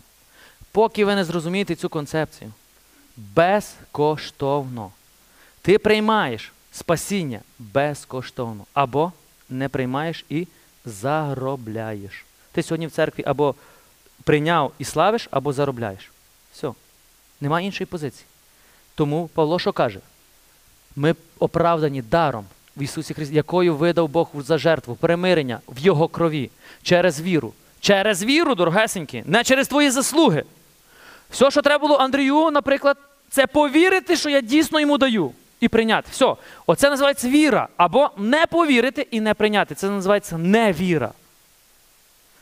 [0.72, 2.52] Поки ви не зрозумієте цю концепцію,
[3.16, 4.92] безкоштовно.
[5.62, 8.66] Ти приймаєш спасіння безкоштовно.
[8.74, 9.12] Або
[9.50, 10.46] не приймаєш і
[10.84, 12.24] заробляєш.
[12.52, 13.54] Ти сьогодні в церкві або
[14.24, 16.10] прийняв і славиш, або заробляєш.
[16.52, 16.72] Все.
[17.40, 18.26] Нема іншої позиції.
[18.94, 20.00] Тому Павло що каже?
[20.96, 22.44] Ми оправдані даром
[22.76, 26.50] в Ісусі Христі, якою видав Бог за жертву, примирення в Його крові
[26.82, 27.52] через віру.
[27.80, 30.44] Через віру, дорогесенькі, не через твої заслуги.
[31.30, 32.96] Все, що треба було Андрію, наприклад,
[33.30, 35.32] це повірити, що я дійсно йому даю,
[35.62, 36.08] і прийняти.
[36.12, 36.36] Все.
[36.66, 37.68] Оце називається віра.
[37.76, 39.74] Або не повірити і не прийняти.
[39.74, 41.12] Це називається невіра.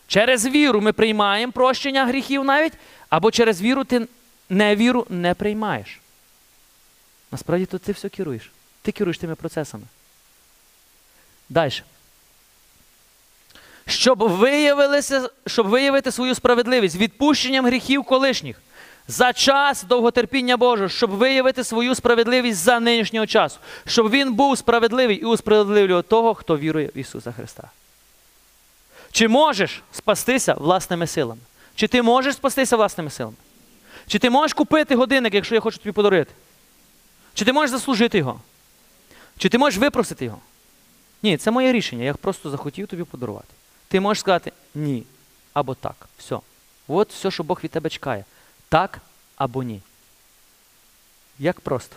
[0.07, 2.73] Через віру ми приймаємо прощення гріхів навіть,
[3.09, 4.07] або через віру ти
[4.49, 6.01] невіру не приймаєш.
[7.33, 8.51] Насправді то ти все керуєш.
[8.83, 9.85] Ти керуєш тими процесами.
[11.49, 11.73] Далі.
[13.87, 18.57] Щоб, виявилися, щоб виявити свою справедливість відпущенням гріхів колишніх
[19.11, 25.17] за час довготерпіння Божого, щоб виявити свою справедливість за нинішнього часу, щоб він був справедливий
[25.17, 27.71] і усправедливлював того, хто вірує в Ісуса Христа.
[29.13, 31.41] Чи можеш спастися власними силами?
[31.75, 33.37] Чи ти можеш спастися власними силами?
[34.07, 36.33] Чи ти можеш купити годинник, якщо я хочу тобі подарити?
[37.35, 38.41] Чи ти можеш заслужити його?
[39.39, 40.39] Чи ти можеш випросити його?
[41.23, 42.05] Ні, це моє рішення.
[42.05, 43.55] Я просто захотів тобі подарувати.
[43.89, 45.05] Ти можеш сказати ні
[45.53, 46.09] або так.
[46.19, 46.39] Все.
[46.89, 48.25] От все, що Бог від тебе чекає.
[48.71, 48.99] Так
[49.37, 49.81] або ні.
[51.39, 51.97] Як просто?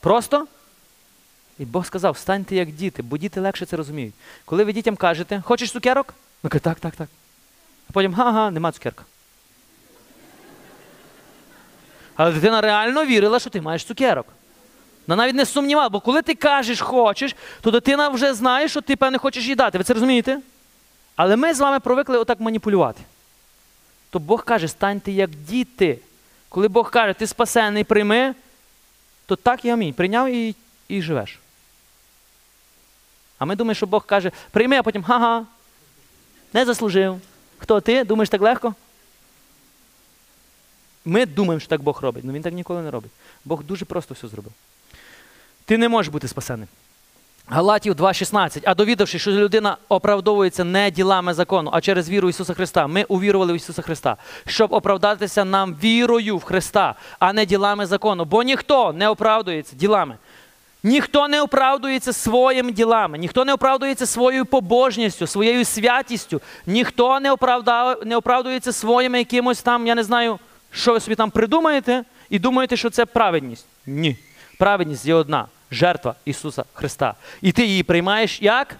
[0.00, 0.46] Просто?
[1.58, 4.14] І Бог сказав, станьте як діти, бо діти легше це розуміють.
[4.44, 6.14] Коли ви дітям кажете, хочеш цукерок?
[6.42, 7.08] Ну каже, так, так, так.
[7.90, 9.04] А потім, га-га, нема цукерка.
[12.14, 14.26] Але дитина реально вірила, що ти маєш цукерок.
[15.06, 18.96] Вона навіть не сумнівала, бо коли ти кажеш хочеш, то дитина вже знає, що ти,
[18.96, 19.78] певне, хочеш їй дати.
[19.78, 20.40] Ви це розумієте?
[21.16, 23.02] Але ми з вами привикли отак маніпулювати.
[24.12, 25.98] То Бог каже, станьте як діти.
[26.48, 28.34] Коли Бог каже, ти спасений, прийми,
[29.26, 29.94] то так і амінь.
[29.94, 30.54] Прийняв і,
[30.88, 31.38] і живеш.
[33.38, 35.46] А ми думаємо, що Бог каже, прийми, а потім га-га,
[36.52, 37.20] не заслужив.
[37.58, 38.04] Хто ти?
[38.04, 38.74] Думаєш так легко?
[41.04, 43.10] Ми думаємо, що так Бог робить, але він так ніколи не робить.
[43.44, 44.52] Бог дуже просто все зробив.
[45.64, 46.68] Ти не можеш бути спасеним.
[47.52, 48.62] Галатів 2.16.
[48.64, 52.86] А довідавши, що людина оправдовується не ділами закону, а через віру Ісуса Христа.
[52.86, 58.24] Ми увірували в Ісуса Христа, щоб оправдатися нам вірою в Христа, а не ділами закону.
[58.24, 60.16] Бо ніхто не оправдується ділами.
[60.82, 67.96] Ніхто не оправдується своїми ділами, ніхто не оправдується своєю побожністю, своєю святістю, ніхто не, оправда...
[68.04, 70.38] не оправдується своїми якимось там, я не знаю,
[70.70, 73.66] що ви собі там придумаєте, і думаєте, що це праведність.
[73.86, 74.16] Ні.
[74.58, 77.14] Праведність є одна жертва Ісуса Христа.
[77.42, 78.76] І ти її приймаєш як?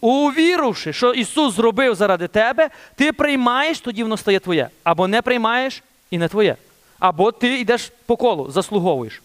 [0.00, 4.68] Увірувши, що Ісус зробив заради тебе, ти приймаєш, тоді воно стає твоє.
[4.84, 6.56] Або не приймаєш і не твоє.
[6.98, 9.22] Або ти йдеш по колу, заслуговуєш.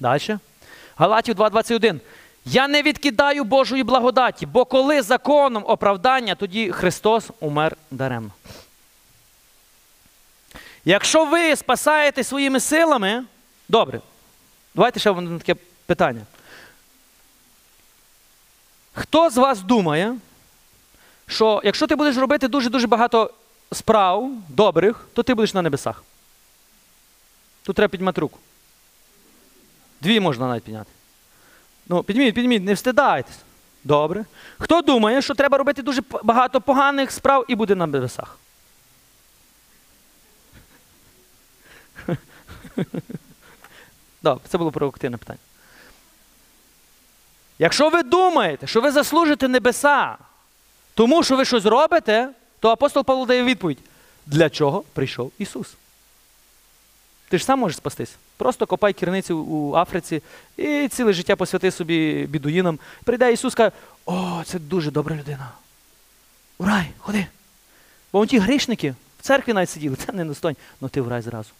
[0.00, 0.38] Далі.
[0.96, 2.00] Галатів 2.21.
[2.44, 8.30] Я не відкидаю Божої благодаті, бо коли законом оправдання, тоді Христос умер даремно.
[10.88, 13.24] Якщо ви спасаєте своїми силами,
[13.68, 14.00] добре,
[14.74, 16.22] давайте ще одне таке питання.
[18.92, 20.16] Хто з вас думає,
[21.26, 23.30] що якщо ти будеш робити дуже-дуже багато
[23.72, 26.04] справ добрих, то ти будеш на небесах?
[27.62, 28.38] Тут треба підняти руку.
[30.00, 30.90] Дві можна навіть підняти.
[31.88, 33.38] Ну, підніміть, підніміть, не встидайтесь.
[33.84, 34.24] Добре.
[34.58, 38.38] Хто думає, що треба робити дуже багато поганих справ і буде на небесах?
[44.22, 45.38] Добре, це було провокативне питання.
[47.58, 50.16] Якщо ви думаєте, що ви заслужите небеса,
[50.94, 52.28] тому що ви щось робите,
[52.60, 53.78] то апостол Павло дає відповідь:
[54.26, 55.74] для чого прийшов Ісус?
[57.28, 58.16] Ти ж сам можеш спастись.
[58.36, 60.22] Просто копай кірниці у Африці
[60.56, 62.78] і ціле життя посвяти собі бідуїнам.
[63.04, 63.72] Прийде Ісус каже,
[64.06, 65.50] о, це дуже добра людина.
[66.58, 67.26] Рай, ходи.
[68.12, 71.50] Бо ті грішники в церкві навіть сиділи, це не достойні, але ти в рай зразу.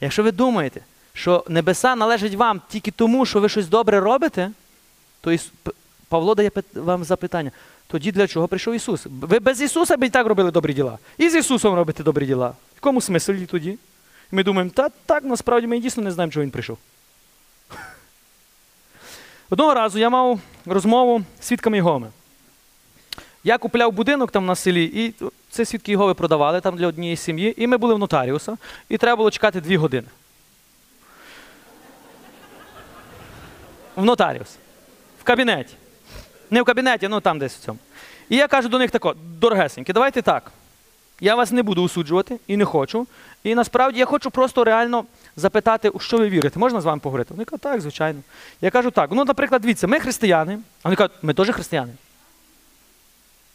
[0.00, 0.80] Якщо ви думаєте,
[1.12, 4.50] що небеса належать вам тільки тому, що ви щось добре робите,
[5.20, 5.50] то Іс...
[6.08, 7.50] Павло дає вам запитання.
[7.86, 9.06] Тоді для чого прийшов Ісус?
[9.06, 10.98] Ви без Ісуса б і так робили добрі діла.
[11.18, 12.48] І з Ісусом робите добрі діла.
[12.48, 13.78] В якому смислі тоді?
[14.30, 16.78] Ми думаємо, та так, насправді ми дійсно не знаємо, чого він прийшов.
[19.50, 22.08] Одного разу я мав розмову з свідками Єгови.
[23.44, 25.14] Я купляв будинок там на селі, і
[25.56, 28.56] це свідки Єгови продавали там для однієї сім'ї, і ми були в нотаріуса,
[28.88, 30.08] і треба було чекати дві години.
[33.96, 34.56] В нотаріус.
[35.20, 35.74] В кабінеті.
[36.50, 37.78] Не в кабінеті, ну там десь в цьому.
[38.28, 40.52] І я кажу до них тако, дорогесенькі, давайте так.
[41.20, 43.06] Я вас не буду осуджувати і не хочу.
[43.44, 45.04] І насправді я хочу просто реально
[45.36, 46.58] запитати, у що ви вірите.
[46.58, 47.34] Можна з вами поговорити?
[47.34, 48.20] Вони кажуть, так, звичайно.
[48.60, 49.10] Я кажу так.
[49.12, 50.58] Ну, наприклад, дивіться, ми християни.
[50.82, 51.92] А вони кажуть, ми теж християни.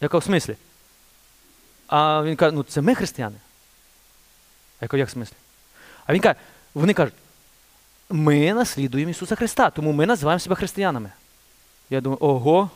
[0.02, 0.56] Я кажу, в смислі?
[1.92, 3.36] А він каже, ну це ми християни.
[4.82, 5.36] Я кажу, як в смислі?
[6.06, 6.36] А він каже,
[6.74, 7.14] вони кажуть,
[8.10, 11.12] ми наслідуємо Ісуса Христа, тому ми називаємо себе християнами.
[11.90, 12.70] Я думаю, ого,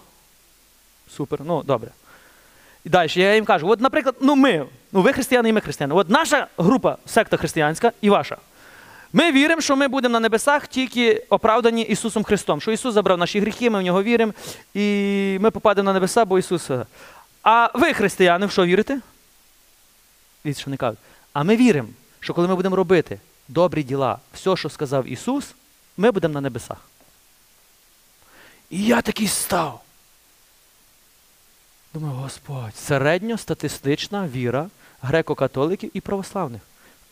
[1.15, 1.91] супер, ну добре.
[2.83, 5.95] І далі я їм кажу: от, наприклад, ну ми, ну ви християни і ми християни.
[5.95, 8.37] От наша група, секта християнська і ваша.
[9.13, 12.61] Ми віримо, що ми будемо на небесах тільки оправдані Ісусом Христом.
[12.61, 14.33] Що Ісус забрав наші гріхи, ми в нього віримо,
[14.73, 16.69] і ми попадемо на небеса, бо Ісус.
[17.45, 19.01] А ви, християни, в що вірите?
[20.43, 20.99] Дивіться, що вони кажуть.
[21.33, 25.53] А ми віримо, що коли ми будемо робити добрі діла, все, що сказав Ісус,
[25.97, 26.77] ми будемо на небесах.
[28.69, 29.81] І я такий став.
[31.93, 34.69] Думаю, Господь, середньостатистична віра
[35.03, 36.61] греко-католиків і православних.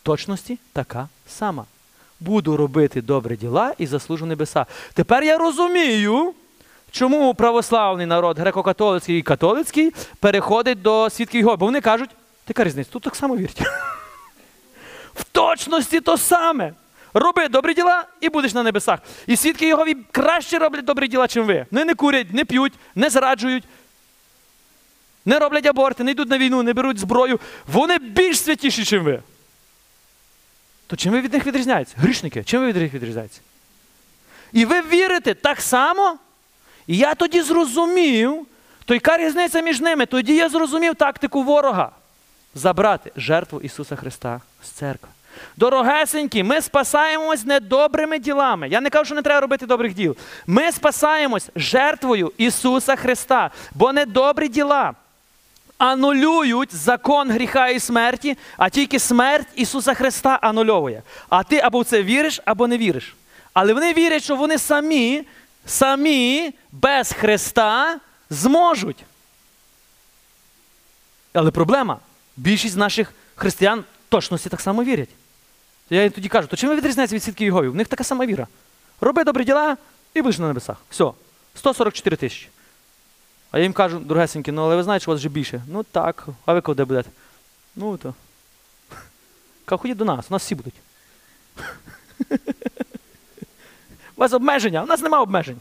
[0.03, 1.65] Точності така сама.
[2.19, 4.65] Буду робити добрі діла і заслужу небеса.
[4.93, 6.33] Тепер я розумію,
[6.93, 11.58] чому православний народ, греко-католицький і католицький, переходить до свідків Його.
[11.58, 12.10] Бо вони кажуть,
[12.45, 13.62] така різниця, тут так само вірять.
[15.15, 16.73] В точності то саме.
[17.13, 18.99] Роби добрі діла і будеш на небесах.
[19.27, 21.65] І свідки Йогові краще роблять добрі діла, чим ви.
[21.71, 23.63] Вони не курять, не п'ють, не зраджують,
[25.26, 27.39] не роблять аборти, не йдуть на війну, не беруть зброю.
[27.67, 29.22] Вони більш святіші, ніж ви.
[30.88, 31.97] То чим ви від них відрізняєтеся?
[31.99, 33.41] Грішники, чим ви від них відрізняєтеся?
[34.51, 36.20] І ви вірите так само?
[36.88, 38.47] І я тоді зрозумів,
[38.86, 40.05] то яка різниця між ними?
[40.05, 41.89] Тоді я зрозумів тактику ворога
[42.55, 45.09] забрати жертву Ісуса Христа з церкви.
[45.57, 48.69] Дорогесенькі, ми спасаємось не добрими ділами.
[48.69, 50.15] Я не кажу, що не треба робити добрих діл.
[50.47, 54.93] Ми спасаємось жертвою Ісуса Христа, бо не добрі діла
[55.77, 61.01] анулюють закон гріха і смерті, а тільки смерть Ісуса Христа анульовує.
[61.29, 63.15] А ти або в це віриш, або не віриш.
[63.53, 65.23] Але вони вірять, що вони самі,
[65.66, 67.99] самі без Христа
[68.30, 69.03] зможуть.
[71.34, 71.99] Але проблема:
[72.38, 75.09] більшість наших християн точності так само вірять.
[75.89, 77.68] Я їй тоді кажу, то чим ви відрізняєтеся від свідків Єгові?
[77.68, 78.47] В них така сама віра.
[79.01, 79.78] Роби добрі діла
[80.14, 80.78] і будеш на небесах.
[80.89, 81.11] Все.
[81.55, 82.47] 144 тисячі.
[83.51, 85.64] А я їм кажу, дорогесенькі, ну але ви знаєте, що у вас вже більше.
[85.68, 87.09] Ну так, а ви куди будете?
[87.76, 88.14] Ну то.
[89.66, 90.74] Ходіть до нас, у нас всі будуть.
[94.16, 95.59] У вас обмеження, у нас нема обмежень.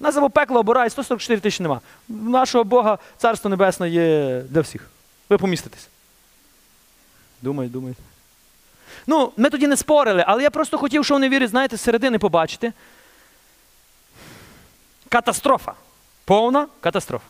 [0.00, 1.80] У нас або пекло, або рай, 144 тисячі нема.
[2.08, 4.90] Нашого Бога царство небесне є для всіх.
[5.28, 5.88] Ви поміститесь.
[7.42, 7.98] Думають, думають.
[9.06, 12.18] Ну, ми тоді не спорили, але я просто хотів, що вони вірять, знаєте, з середини
[12.18, 12.72] побачити.
[15.08, 15.72] Катастрофа.
[16.24, 17.26] Повна катастрофа.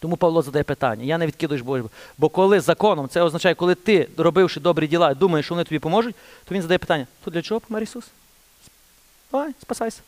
[0.00, 1.04] Тому Павло задає питання.
[1.04, 1.84] Я не відкидуєш Боже.
[2.18, 6.16] Бо коли законом, це означає, коли ти, робивши добрі діла, думаєш, що вони тобі поможуть,
[6.44, 8.04] то він задає питання: то для чого помер Ісус?
[9.32, 10.00] Давай, спасайся.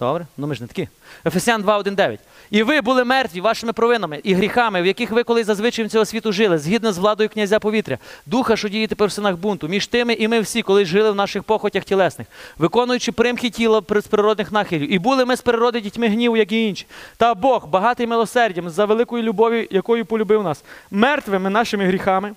[0.00, 0.88] Добре, ну ми ж не такі.
[1.26, 2.18] Ефесян 2.1.9.
[2.50, 6.32] І ви були мертві вашими провинами і гріхами, в яких ви колись зазвичай цього світу
[6.32, 10.12] жили, згідно з владою князя повітря, духа, що діє тепер в синах бунту, між тими
[10.12, 12.26] і ми всі, коли жили в наших похотях тілесних,
[12.58, 14.92] виконуючи примхи тіла з природних нахилів.
[14.92, 16.86] І були ми з природи дітьми гніву, як і інші.
[17.16, 22.34] Та Бог, багатий милосердям, за великою любов'ю, якою полюбив нас, мертвими нашими гріхами.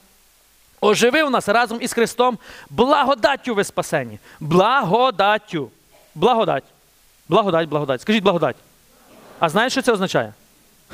[0.83, 2.37] Оживив нас разом із Христом,
[2.69, 4.19] благодаттю ви спасені.
[4.39, 5.69] Благодаттю.
[6.15, 6.63] Благодать.
[7.29, 8.01] Благодать, благодать.
[8.01, 8.55] Скажіть благодать.
[9.39, 10.33] А знаєте, що це означає?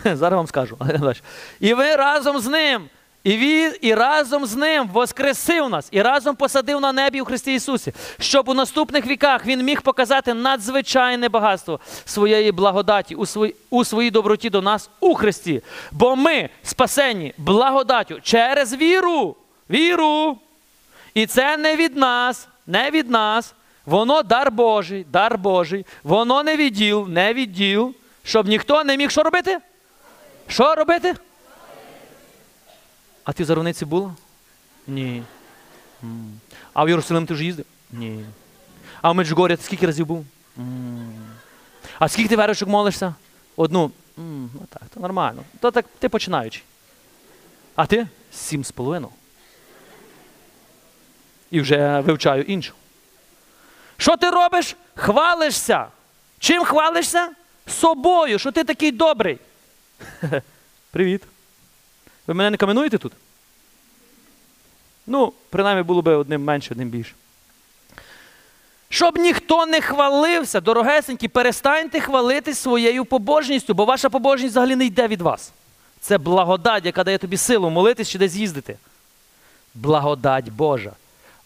[0.06, 0.78] Зараз вам скажу.
[1.60, 2.90] І ви разом з ним.
[3.24, 7.54] І він і разом з ним воскресив нас, і разом посадив на небі у Христі
[7.54, 13.86] Ісусі, щоб у наступних віках Він міг показати надзвичайне багатство своєї благодаті у, свої, у
[13.86, 15.62] своїй доброті до нас у Христі.
[15.92, 19.36] Бо ми спасені благодаттю через віру.
[19.70, 20.38] Віру.
[21.14, 23.54] І це не від нас, не від нас.
[23.86, 25.86] Воно дар Божий, дар Божий.
[26.04, 29.60] Воно не від діл, не від діл, щоб ніхто не міг що робити?
[30.48, 31.16] Що робити?
[33.24, 34.16] А ти в Заровниці була?
[34.88, 35.24] Ні.
[36.74, 37.66] А в Єрусалим ти вже їздив?
[37.92, 38.26] Ні.
[39.02, 40.26] А в Меджугорі ти скільки разів був?
[42.00, 43.16] А скільки ти верочок молишся?
[43.56, 43.92] Одну.
[44.18, 45.44] Ну так, то нормально.
[45.60, 46.64] То так ти починаючий.
[47.76, 48.08] А ти?
[48.32, 49.14] Сім з половиною.
[51.52, 52.74] І вже вивчаю іншу.
[53.98, 54.76] Що ти робиш?
[54.96, 55.88] Хвалишся.
[56.40, 57.30] Чим хвалишся?
[57.68, 59.38] Собою, що ти такий добрий.
[60.92, 61.24] Привіт.
[62.28, 63.14] Ви мене не каменуєте тут?
[65.08, 67.14] Ну, принаймні було би одним менше, одним більше.
[68.90, 75.08] Щоб ніхто не хвалився, дорогесенькі, перестаньте хвалитись своєю побожністю, бо ваша побожність взагалі не йде
[75.08, 75.52] від вас.
[76.00, 78.78] Це благодать, яка дає тобі силу молитись чи десь їздити.
[79.76, 80.92] Благодать Божа.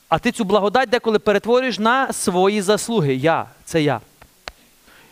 [0.10, 3.14] А ти цю благодать деколи перетворюєш на свої заслуги.
[3.16, 4.02] Я, це я.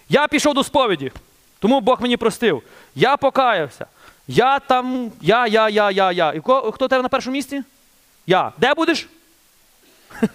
[0.09, 1.11] Я пішов до сповіді,
[1.59, 2.63] тому Бог мені простив.
[2.95, 3.85] Я покаявся.
[4.27, 6.33] Я там, я, я, я, я, я.
[6.33, 7.63] І ко- хто тебе на першому місці?
[8.27, 8.51] Я.
[8.57, 9.09] Де будеш?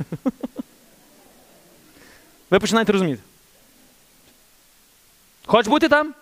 [2.50, 3.22] Ви починаєте розуміти.
[5.46, 6.14] Хочеш бути там?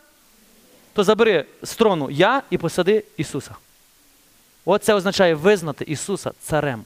[0.93, 3.55] То забери з трону я і посади Ісуса.
[4.65, 6.85] От це означає визнати Ісуса царем.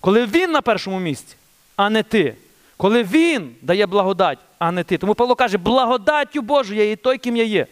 [0.00, 1.36] Коли Він на першому місці,
[1.76, 2.34] а не ти.
[2.76, 4.98] Коли Він дає благодать, а не ти.
[4.98, 7.66] Тому Павло каже, благодаттю Божу я є той, ким я є.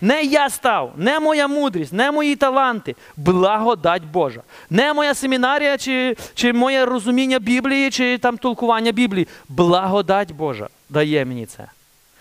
[0.00, 2.96] Не я став, не моя мудрість, не мої таланти.
[3.16, 4.42] Благодать Божа.
[4.70, 9.28] Не моя семінарія, чи, чи моє розуміння Біблії, чи там толкування Біблії.
[9.48, 11.66] Благодать Божа дає мені це.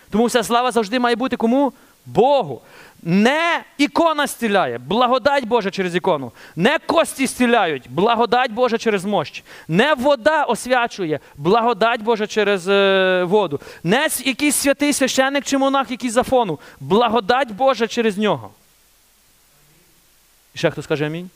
[0.09, 1.73] Тому вся слава завжди має бути кому?
[2.05, 2.61] Богу.
[3.03, 6.31] Не ікона стіляє, благодать Божа через ікону.
[6.55, 9.43] Не кості стіляють, благодать Божа через мощ.
[9.67, 13.59] Не вода освячує, благодать Божа через е, воду.
[13.83, 16.59] Не якийсь святий священник чи монах, якийсь за фону.
[16.79, 18.51] Благодать Божа через нього.
[20.55, 21.29] І ще хто скаже амінь?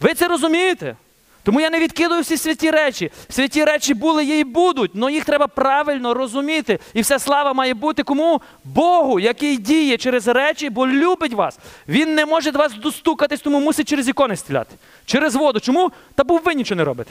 [0.00, 0.96] Ви це розумієте?
[1.42, 3.10] Тому я не відкидаю всі святі речі.
[3.28, 6.78] Святі речі були є і будуть, але їх треба правильно розуміти.
[6.94, 8.40] І вся слава має бути кому?
[8.64, 11.58] Богу, який діє через речі, бо любить вас.
[11.88, 14.74] Він не може до вас достукатись, тому мусить через ікони стріляти.
[15.04, 15.60] Через воду.
[15.60, 15.90] Чому?
[16.14, 17.10] Та бо ви нічого не робите.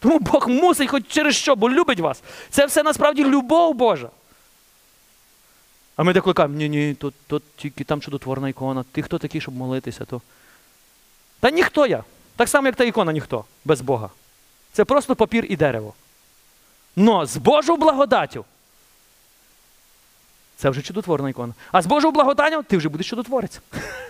[0.00, 2.22] Тому Бог мусить хоч через що, бо любить вас.
[2.50, 4.08] Це все насправді любов Божа.
[5.96, 8.84] А ми деколи кажемо, ні, ні, то, то тільки там чудотворна ікона.
[8.92, 10.04] Ти хто такий, щоб молитися?
[10.04, 10.20] То...
[11.40, 12.04] Та ніхто я.
[12.36, 14.10] Так само, як та ікона ніхто без Бога.
[14.72, 15.94] Це просто папір і дерево.
[16.96, 18.44] Но з Божою благодаттю.
[20.56, 21.54] Це вже чудотворна ікона.
[21.72, 23.60] А з Божою благодаттю ти вже будеш чудотворець.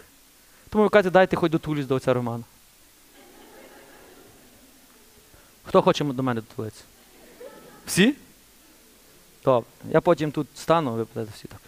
[0.69, 2.45] Тому ви кажете, дайте хоч дотулюсь до отця Романа.
[5.65, 6.85] Хто хоче до мене дотулитися?
[7.87, 8.15] Всі?
[9.45, 9.71] Добре.
[9.91, 11.61] Я потім тут стану, ви будете всі так.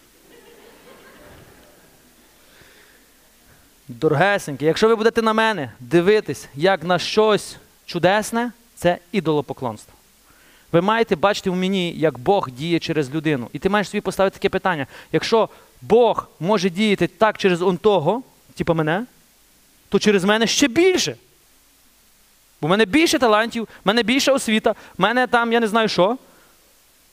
[3.89, 7.57] Дорогесенькі, якщо ви будете на мене дивитись як на щось
[7.87, 9.95] чудесне, це ідолопоклонство.
[10.73, 13.49] Ви маєте бачити в мені, як Бог діє через людину.
[13.53, 15.49] І ти маєш собі поставити таке питання: якщо
[15.83, 18.23] Бог може діяти так через он того,
[18.55, 19.07] типу мене,
[19.89, 21.17] то через мене ще більше.
[22.61, 25.89] Бо в мене більше талантів, в мене більша освіта, в мене там я не знаю
[25.89, 26.19] що.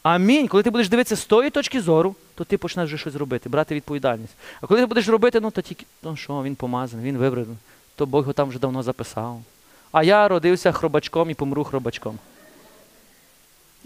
[0.03, 0.47] Амінь.
[0.47, 3.75] Коли ти будеш дивитися з тої точки зору, то ти почнеш вже щось робити, брати
[3.75, 4.33] відповідальність.
[4.61, 7.57] А коли ти будеш робити, ну то тільки, ну що, він помазаний, він вибраний,
[7.95, 9.43] то Бог його там вже давно записав.
[9.91, 12.19] А я родився хробачком і помру хробачком.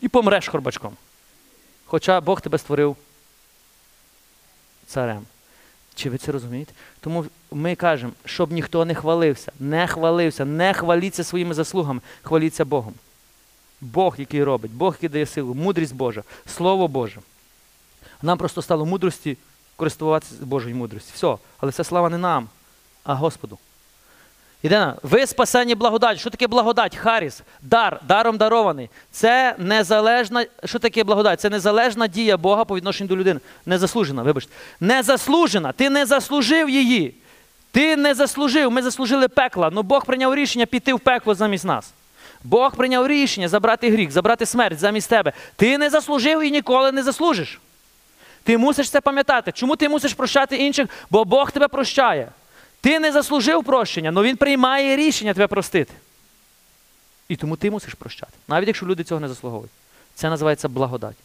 [0.01, 0.93] І помреш хробачком.
[1.85, 2.95] Хоча Бог тебе створив
[4.87, 5.25] царем.
[5.95, 6.73] Чи ви це розумієте?
[6.99, 12.93] Тому ми кажемо, щоб ніхто не хвалився, не хвалився, не хваліться своїми заслугами, хваліться Богом.
[13.81, 17.19] Бог, який робить, Бог, який дає силу, мудрість Божа, Слово Боже.
[18.25, 19.37] Нам просто стало мудрості
[19.75, 21.11] користуватися Божою мудрістю.
[21.15, 21.37] Все.
[21.59, 22.47] Але це слава не нам,
[23.03, 23.57] а Господу.
[24.63, 26.19] Єдина, ви спасені благодать.
[26.19, 26.95] Що таке благодать?
[26.95, 28.89] Харіс, дар, даром дарований.
[29.11, 30.45] Це незалежна.
[30.63, 31.41] Що таке благодать?
[31.41, 33.39] Це незалежна дія Бога по відношенню до людини.
[33.65, 34.51] Незаслужена, вибачте.
[34.79, 35.71] Незаслужена.
[35.71, 37.15] Ти не заслужив її.
[37.71, 38.71] Ти не заслужив.
[38.71, 39.69] Ми заслужили пекла.
[39.73, 41.93] але Бог прийняв рішення піти в пекло замість нас.
[42.43, 45.33] Бог прийняв рішення забрати гріх, забрати смерть замість тебе.
[45.55, 47.59] Ти не заслужив і ніколи не заслужиш.
[48.45, 49.51] Ти мусиш це пам'ятати.
[49.51, 50.87] Чому ти мусиш прощати інших?
[51.09, 52.29] Бо Бог тебе прощає.
[52.81, 55.93] Ти не заслужив прощення, але Він приймає рішення тебе простити.
[57.29, 59.71] І тому ти мусиш прощати, навіть якщо люди цього не заслуговують.
[60.15, 61.15] Це називається благодать.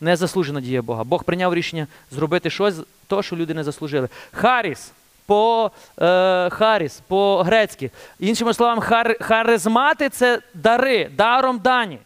[0.00, 1.04] Незаслужена дія Бога.
[1.04, 2.74] Бог прийняв рішення зробити щось,
[3.06, 4.08] то, що люди не заслужили.
[4.32, 4.92] Харіс
[5.26, 7.90] по е, Харіс, по-грецьки.
[8.20, 11.98] Іншими словами, хар, харизмати це дари, даром дані.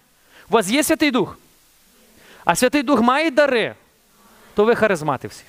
[0.50, 1.38] У вас є Святий Дух?
[2.44, 3.74] А Святий Дух має дари,
[4.56, 5.44] то ви харизмати всі.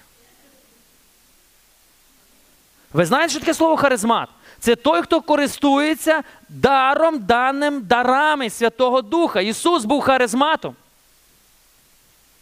[2.93, 4.29] Ви знаєте, що таке слово харизмат?
[4.59, 9.41] Це той, хто користується даром, даним дарами Святого Духа.
[9.41, 10.75] Ісус був харизматом.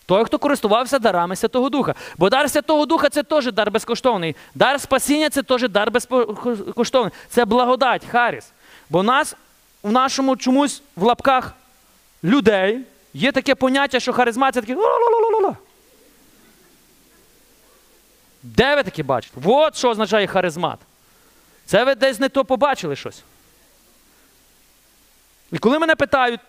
[0.06, 1.96] Той, хто користувався дарами Святого Духа.
[2.18, 4.36] Бо дар Святого Духа це теж дар безкоштовний.
[4.56, 7.14] Дар спасіння це теж дар безкоштовний.
[7.30, 8.52] Це благодать, Харіс.
[8.90, 9.36] Бо нас
[9.84, 11.54] в нашому чомусь в лапках
[12.24, 12.80] людей
[13.14, 14.76] є таке поняття, що харизма це таке.
[18.46, 19.42] Де ви таке бачите?
[19.44, 20.80] От що означає харизмат.
[21.66, 23.24] Це ви десь не то побачили щось.
[25.52, 26.40] І коли мене питають,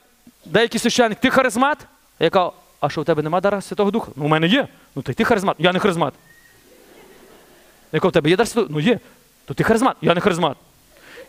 [0.44, 1.78] деякі священники, ти харизмат?
[2.18, 4.12] Я кажу, а що у тебе нема дара Святого Духа?
[4.16, 4.68] Ну, у мене є.
[4.94, 5.56] Ну й ти харизмат.
[5.58, 6.14] Я не харизмат.
[7.92, 8.66] Я кажу, у тебе є дар Святого?
[8.70, 9.00] Ну є.
[9.44, 10.56] То ти харизмат, я не харизмат.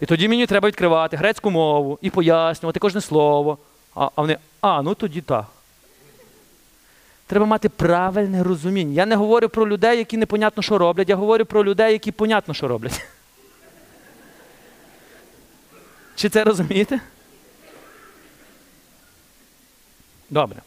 [0.02, 3.58] І тоді мені треба відкривати грецьку мову і пояснювати кожне слово.
[3.96, 5.46] А, а вони, а, ну тоді так.
[7.28, 8.94] Треба мати правильне розуміння.
[8.94, 12.54] Я не говорю про людей, які непонятно, що роблять, я говорю про людей, які понятно,
[12.54, 13.02] що роблять.
[16.16, 17.00] Чи це розумієте?
[20.30, 20.62] Добре.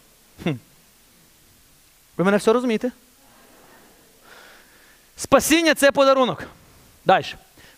[2.17, 2.91] Ви мене все розумієте?
[5.15, 6.43] Спасіння це подарунок.
[7.05, 7.25] Далі.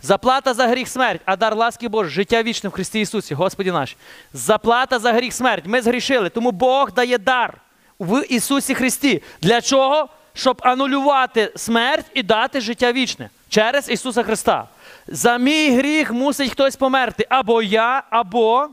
[0.01, 3.95] Заплата за гріх смерть, а дар ласки Божий, життя вічне в Христі Ісусі, Господі наш.
[4.33, 5.65] Заплата за гріх смерть.
[5.65, 7.62] Ми згрішили, тому Бог дає дар
[7.99, 9.23] в Ісусі Христі.
[9.41, 10.09] Для чого?
[10.33, 14.67] Щоб анулювати смерть і дати життя вічне через Ісуса Христа.
[15.07, 17.25] За мій гріх мусить хтось померти.
[17.29, 18.69] Або я, або.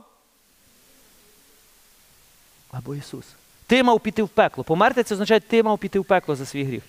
[2.72, 3.24] Або Ісус.
[3.66, 4.64] Ти мав піти в пекло.
[4.64, 6.82] Померти це означає, ти мав піти в пекло за свій гріх.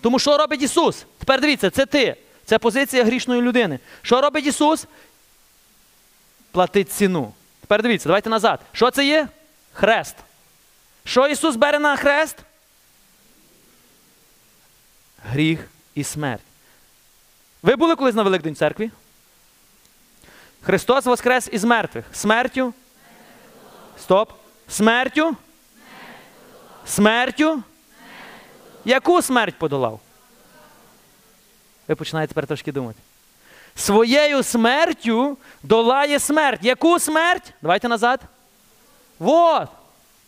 [0.00, 1.06] Тому що робить Ісус?
[1.18, 2.16] Тепер дивіться, це ти.
[2.44, 3.78] Це позиція грішної людини.
[4.02, 4.86] Що робить Ісус?
[6.50, 7.32] Платить ціну.
[7.60, 8.60] Тепер дивіться, давайте назад.
[8.72, 9.28] Що це є?
[9.72, 10.16] Хрест.
[11.04, 12.36] Що Ісус бере на хрест?
[15.24, 16.42] Гріх і смерть.
[17.62, 18.90] Ви були колись на Великдень церкві?
[20.62, 22.04] Христос воскрес із мертвих.
[22.12, 22.74] Смертю?
[23.98, 24.32] Стоп.
[24.68, 25.36] Смертю?
[26.86, 27.62] Смертю?
[28.84, 30.00] Яку смерть подолав?
[31.88, 32.98] Ви починаєте тепер трошки думати.
[33.74, 36.60] Своєю смертю долає смерть.
[36.62, 37.52] Яку смерть?
[37.62, 38.20] Давайте назад.
[39.18, 39.68] Вот.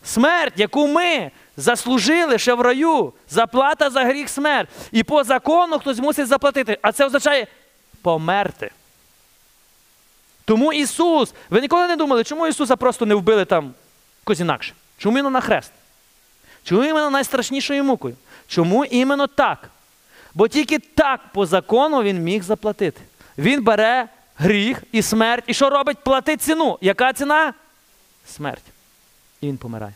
[0.06, 3.12] Смерть, яку ми заслужили ще в раю.
[3.30, 4.68] Заплата за гріх смерть.
[4.92, 6.78] І по закону хтось мусить заплатити.
[6.82, 7.46] А це означає
[8.02, 8.70] померти.
[10.44, 13.74] Тому Ісус, ви ніколи не думали, чому Ісуса просто не вбили там
[14.20, 14.74] якось інакше?
[14.98, 15.72] Чому іменно на хрест?
[16.64, 18.16] Чому іменно найстрашнішою мукою?
[18.48, 19.70] Чому іменно так?
[20.34, 23.00] Бо тільки так по закону він міг заплатити.
[23.38, 25.44] Він бере гріх і смерть.
[25.46, 25.98] І що робить?
[26.04, 26.78] Платить ціну.
[26.80, 27.54] Яка ціна?
[28.26, 28.62] Смерть.
[29.46, 29.94] Він помирає.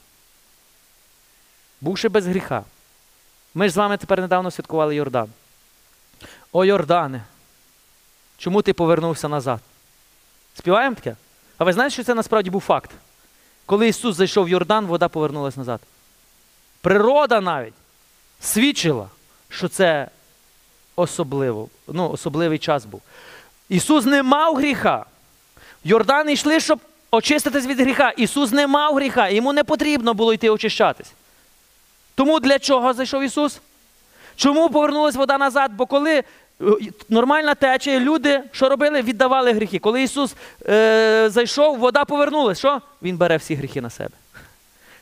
[1.81, 2.65] Бувши без гріха.
[3.55, 5.29] Ми ж з вами тепер недавно святкували Йордан.
[6.53, 7.25] О Йордане,
[8.39, 9.61] чому ти повернувся назад?
[10.55, 11.17] Співаємо таке?
[11.59, 12.91] А ви знаєте, що це насправді був факт?
[13.67, 15.81] Коли Ісус зайшов в Йордан, вода повернулась назад.
[16.81, 17.75] Природа навіть
[18.41, 19.09] свідчила,
[19.49, 20.09] що це
[20.97, 23.03] особливо, ну, особливий час був.
[23.69, 25.07] Ісус не мав гріха.
[25.85, 26.81] В Йордан йшли, щоб
[27.11, 28.11] очиститись від гріха.
[28.11, 31.13] Ісус не мав гріха, йому не потрібно було йти очищатись.
[32.15, 33.61] Тому для чого зайшов Ісус?
[34.37, 35.73] Чому повернулася вода назад?
[35.75, 36.25] Бо коли е,
[37.09, 39.03] нормальна течія, люди що робили?
[39.03, 39.79] Віддавали гріхи.
[39.79, 40.35] Коли Ісус
[40.69, 42.59] е, зайшов, вода повернулася.
[42.59, 42.81] Що?
[43.03, 44.11] Він бере всі гріхи на себе.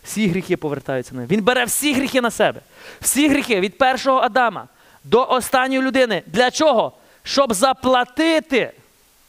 [0.02, 1.28] Всі гріхи повертаються на нього.
[1.30, 2.60] Він бере всі гріхи на себе.
[3.00, 4.68] Всі гріхи від першого Адама
[5.04, 6.22] до останньої людини.
[6.26, 6.92] Для чого?
[7.22, 8.72] Щоб заплатити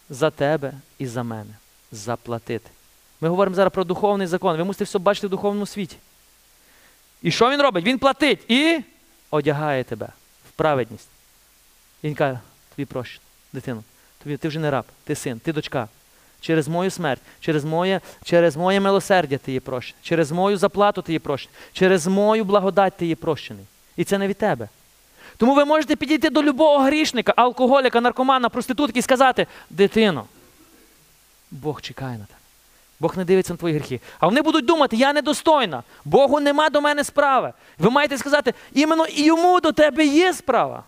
[0.10, 1.59] за тебе і за мене.
[1.92, 2.70] Заплатити.
[3.22, 4.58] Ми говоримо зараз про духовний закон.
[4.58, 5.98] Ви мусите все бачити в духовному світі.
[7.22, 7.86] І що він робить?
[7.86, 8.80] Він платить і
[9.32, 10.10] одягає тебе
[10.50, 11.08] в праведність.
[12.02, 12.40] І він каже,
[12.76, 13.24] тобі прощено,
[13.54, 13.84] дитино,
[14.24, 15.88] тобі, ти вже не раб, ти син, ти дочка.
[16.42, 21.14] Через мою смерть, через моє, через моє милосердя ти є прощений, через мою заплату ти
[21.14, 23.66] є прощений, через мою благодать ти є прощений.
[23.98, 24.70] І це не від тебе.
[25.38, 30.26] Тому ви можете підійти до любого грішника, алкоголіка, наркомана, проститутки і сказати: дитино,
[31.52, 32.40] Бог чекає на тебе.
[33.00, 34.02] Бог не дивиться на твої гріхи.
[34.20, 37.54] А вони будуть думати, я недостойна, Богу нема до мене справи.
[37.78, 40.84] Ви маєте сказати, іменно йому до тебе є справа.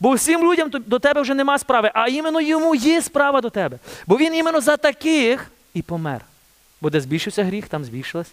[0.00, 3.78] Бо всім людям до тебе вже нема справи, а іменно йому є справа до тебе.
[4.06, 6.24] Бо він іменно за таких і помер.
[6.80, 8.32] Бо де збільшився гріх, там збільшилось.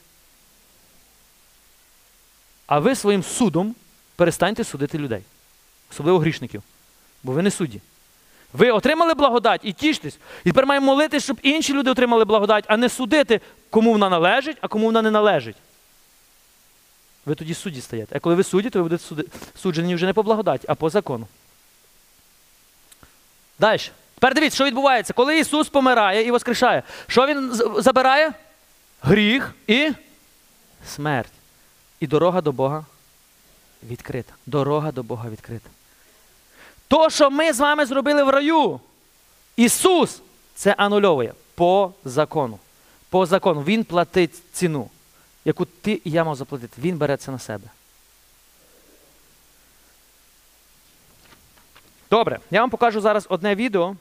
[2.65, 3.75] А ви своїм судом
[4.15, 5.21] перестаньте судити людей,
[5.91, 6.63] особливо грішників.
[7.23, 7.81] Бо ви не судді.
[8.53, 10.17] Ви отримали благодать і тіштесь.
[10.43, 14.57] І тепер маємо молитись, щоб інші люди отримали благодать, а не судити, кому вона належить,
[14.61, 15.55] а кому вона не належить.
[17.25, 18.15] Ви тоді судді стаєте.
[18.15, 19.23] А коли ви судді, то ви будете
[19.55, 21.27] суджені вже не по благодаті, а по закону.
[23.59, 23.81] Далі.
[24.15, 25.13] Тепер дивіться, що відбувається.
[25.13, 28.33] Коли Ісус помирає і воскрешає, що Він забирає?
[29.01, 29.91] Гріх і
[30.87, 31.31] смерть.
[31.99, 32.85] І дорога до Бога
[33.89, 34.33] відкрита.
[34.45, 35.69] Дорога до Бога відкрита.
[36.93, 38.79] То, що ми з вами зробили в раю,
[39.55, 40.21] Ісус
[40.55, 42.59] це анульовує по закону.
[43.09, 43.63] По закону.
[43.63, 44.89] Він платить ціну,
[45.45, 46.81] яку ти і я мав заплатити.
[46.81, 47.67] Він бере це на себе.
[52.11, 53.95] Добре, я вам покажу зараз одне відео.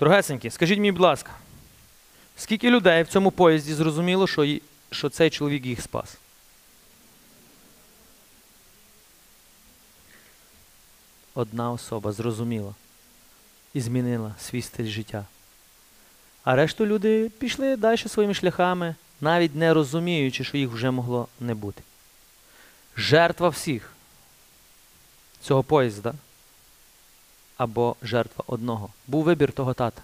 [0.00, 1.30] Дорогесенькі, скажіть мені, будь ласка,
[2.36, 4.58] скільки людей в цьому поїзді зрозуміло, що,
[4.90, 6.16] що цей чоловік їх спас?
[11.34, 12.74] Одна особа зрозуміла
[13.74, 15.26] і змінила свій стиль життя.
[16.44, 21.54] А решту люди пішли далі своїми шляхами, навіть не розуміючи, що їх вже могло не
[21.54, 21.82] бути.
[22.96, 23.92] Жертва всіх
[25.40, 26.14] цього поїзда
[27.60, 28.88] або жертва одного.
[29.06, 30.02] Був вибір того тата.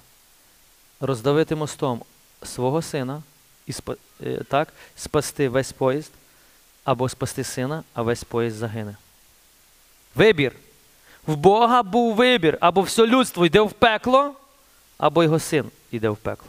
[1.00, 2.02] Роздавити мостом
[2.42, 3.22] свого сина
[3.66, 3.72] і
[4.22, 6.12] е, так, спасти весь поїзд,
[6.84, 8.96] або спасти сина, а весь поїзд загине.
[10.14, 10.52] Вибір.
[11.26, 12.58] В Бога був вибір.
[12.60, 14.34] Або все людство йде в пекло,
[14.98, 16.48] або його син йде в пекло.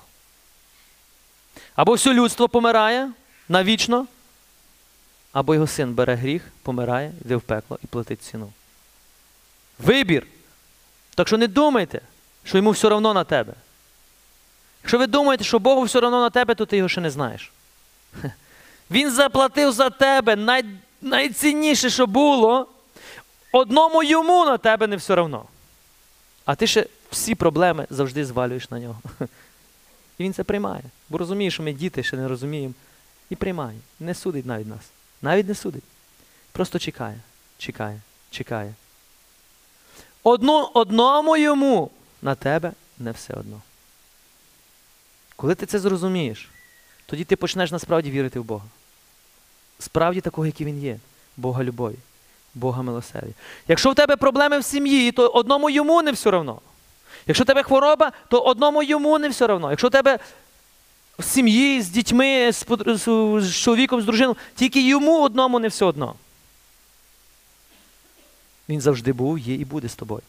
[1.76, 3.12] Або все людство помирає
[3.50, 4.08] навічно,
[5.32, 8.54] або його син бере гріх, помирає, йде в пекло і платить ціну.
[9.80, 10.28] Вибір.
[11.18, 12.02] Так що не думайте,
[12.44, 13.54] що йому все одно на тебе.
[14.84, 17.52] Якщо ви думаєте, що Богу все одно на тебе, то ти його ще не знаєш.
[18.92, 20.66] Він заплатив за тебе най...
[21.02, 22.68] найцінніше, що було.
[23.52, 25.46] Одному йому на тебе не все одно.
[26.46, 29.02] А ти ще всі проблеми завжди звалюєш на нього.
[30.18, 30.84] І він це приймає.
[31.10, 32.74] Бо розуміє, що ми діти ще не розуміємо.
[33.30, 33.80] І приймає.
[34.00, 34.92] Не судить навіть нас.
[35.22, 35.84] Навіть не судить.
[36.52, 37.20] Просто чекає,
[37.58, 38.02] чекає,
[38.32, 38.74] чекає.
[40.32, 41.90] Одно, одному йому
[42.22, 43.62] на тебе не все одно.
[45.36, 46.50] Коли ти це зрозумієш,
[47.06, 48.66] тоді ти почнеш насправді вірити в Бога.
[49.80, 51.00] Справді такого, який він є,
[51.38, 51.96] Бога любові,
[52.56, 53.34] Бога милосердя.
[53.68, 56.62] Якщо в тебе проблеми в сім'ї, то одному йому не все одно.
[57.28, 59.70] Якщо в тебе хвороба, то одному йому не все одно.
[59.70, 60.20] Якщо в тебе
[61.20, 65.86] в сім'ї, з дітьми, з, з- з чоловіком, з дружиною, тільки йому одному не все
[65.86, 66.16] одно.
[68.70, 70.22] Він завжди був, є і буде з тобою.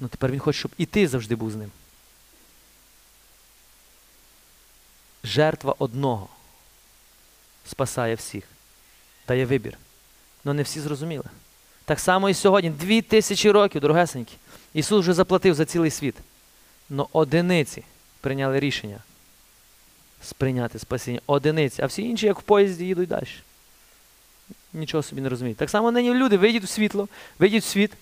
[0.00, 1.70] Ну тепер він хоче, щоб і ти завжди був з ним.
[5.24, 6.28] Жертва одного
[7.66, 8.44] спасає всіх,
[9.28, 9.78] дає вибір.
[10.44, 11.24] Ну не всі зрозуміли.
[11.84, 14.36] Так само і сьогодні, дві тисячі років, дорогесенькі,
[14.74, 16.16] Ісус вже заплатив за цілий світ.
[16.90, 17.84] Но одиниці
[18.20, 18.98] прийняли рішення
[20.22, 21.20] сприйняти спасіння.
[21.26, 23.26] Одиниці, а всі інші, як в поїзді, їдуть далі.
[24.74, 25.58] Нічого собі не розуміють.
[25.58, 27.08] Так само нині люди вийдуть у світло,
[27.38, 27.92] вийдуть в світ.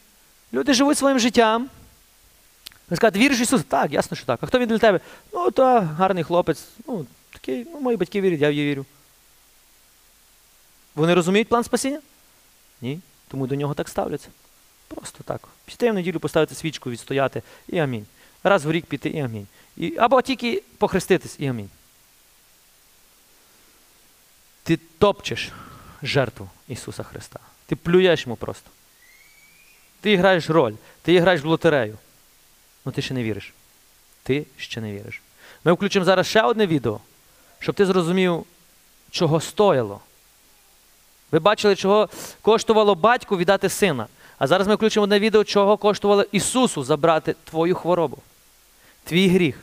[0.53, 1.69] Люди живуть своїм життям.
[2.91, 3.65] Ви скажете, віриш в Ісуса?
[3.69, 4.39] Так, ясно, що так.
[4.43, 5.01] А хто він для тебе?
[5.33, 6.65] Ну, то гарний хлопець.
[6.87, 8.87] Ну, такий, ну, мої батьки вірять, я в її вірю.
[10.95, 12.01] Вони розуміють план спасіння?
[12.81, 13.01] Ні.
[13.29, 14.29] Тому до нього так ставляться.
[14.89, 15.49] Просто так.
[15.65, 18.07] Піти в неділю поставити свічку, відстояти і амінь.
[18.45, 19.47] Раз в рік піти і амінь.
[19.77, 21.71] І, або тільки похреститись і амінь.
[24.63, 25.53] Ти топчеш
[26.03, 27.41] жертву Ісуса Христа.
[27.67, 28.71] Ти плюєш йому просто.
[30.01, 31.99] Ти граєш роль, ти граєш в лотерею.
[32.85, 33.53] Ну ти ще не віриш.
[34.23, 35.23] Ти ще не віриш.
[35.65, 37.01] Ми включимо зараз ще одне відео,
[37.59, 38.45] щоб ти зрозумів,
[39.11, 40.01] чого стояло.
[41.33, 42.09] Ви бачили, чого
[42.43, 44.07] коштувало батьку віддати сина.
[44.39, 48.19] А зараз ми включимо одне відео, чого коштувало Ісусу забрати твою хворобу,
[49.05, 49.59] твій гріх,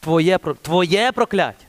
[0.00, 1.64] твоє, твоє прокляття.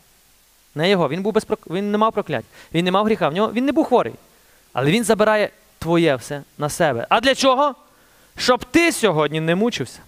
[0.76, 1.10] Не його.
[1.10, 1.60] Він був без прок...
[1.70, 2.48] він не мав прокляття.
[2.74, 3.30] Він не мав гріха.
[3.30, 4.14] В нього він не був хворий.
[4.74, 5.50] Але він забирає
[5.80, 7.08] твоє все на себе.
[7.10, 7.76] А для чого?
[8.38, 10.00] Щоб ти сьогодні не мучився.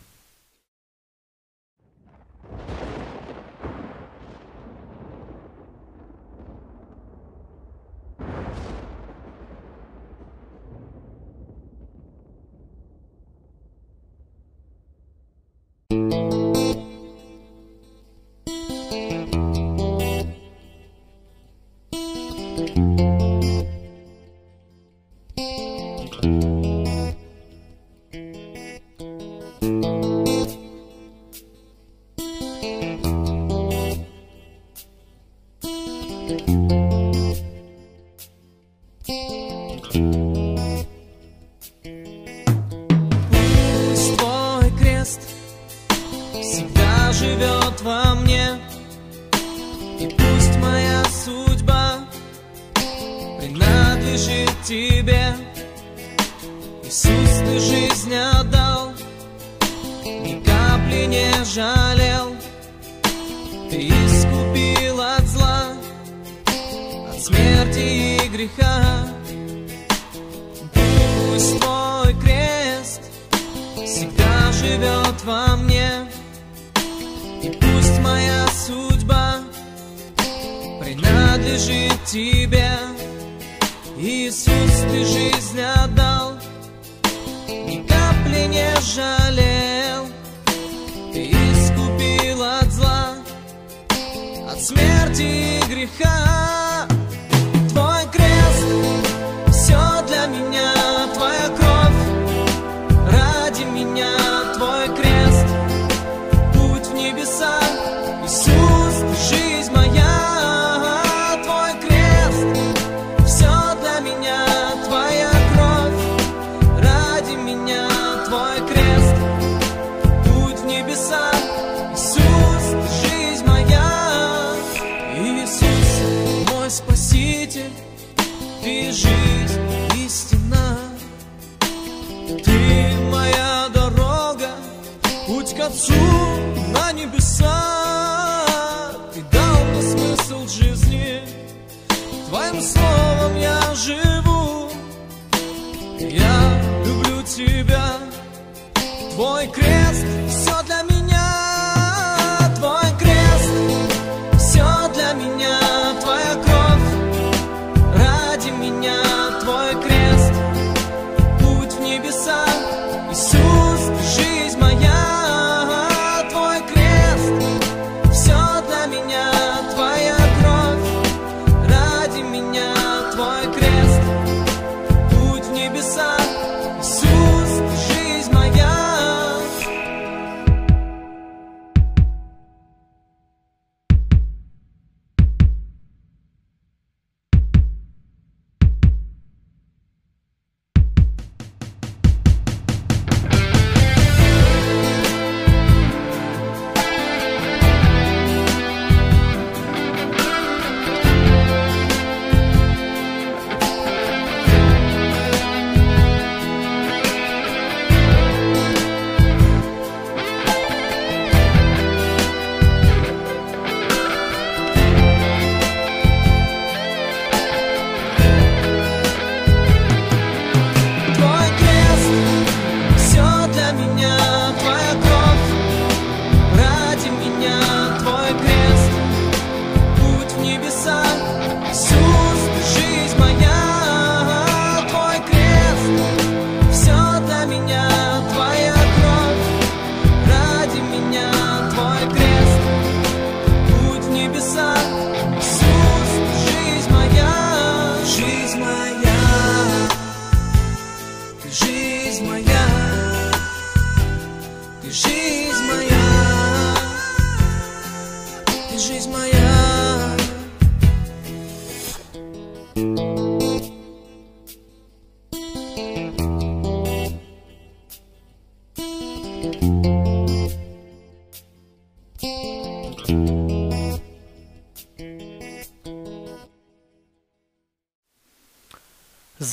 [15.93, 16.32] Пусть
[67.23, 69.07] смерти и греха.
[70.73, 73.01] Пусть твой крест
[73.75, 75.89] всегда живет во мне,
[77.41, 79.39] и пусть моя судьба
[80.81, 82.71] принадлежит тебе.
[83.97, 86.33] Иисус, ты жизнь отдал,
[87.47, 90.07] ни капли не жалел,
[91.13, 93.15] ты искупил от зла,
[94.51, 96.32] от смерти и греха.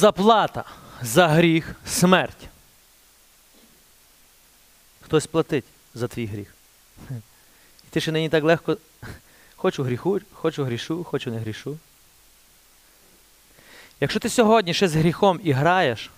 [0.00, 0.64] Заплата
[1.02, 2.48] за гріх смерть.
[5.00, 6.54] Хтось платить за твій гріх.
[7.84, 8.76] І ти ще нині так легко.
[9.56, 11.78] Хочу гріху, хочу грішу, хочу не грішу.
[14.00, 16.10] Якщо ти сьогодні ще з гріхом і граєш,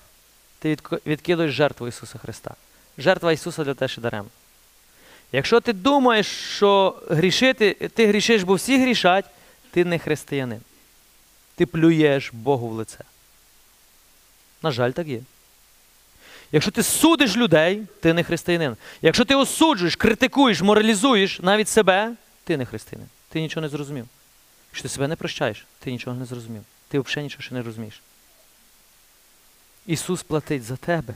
[0.59, 2.55] ти відкидуєш жертву Ісуса Христа.
[2.99, 4.31] Жертва Ісуса для тебе ще даремна.
[5.33, 9.25] Якщо ти думаєш, що грішити, ти грішиш, бо всі грішать,
[9.71, 10.61] ти не християнин.
[11.55, 13.05] Ти плюєш Богу в лице.
[14.63, 15.21] На жаль, так є.
[16.53, 18.77] Якщо ти судиш людей, ти не християнин.
[19.03, 23.09] Якщо ти осуджуєш, критикуєш, моралізуєш навіть себе, ти не християнин.
[23.29, 24.09] Ти нічого не зрозумів.
[24.71, 26.63] Якщо ти себе не прощаєш, ти нічого не зрозумів.
[26.89, 28.03] Ти взагалі нічого ще не розумієш.
[29.87, 31.15] Ісус платить за тебе.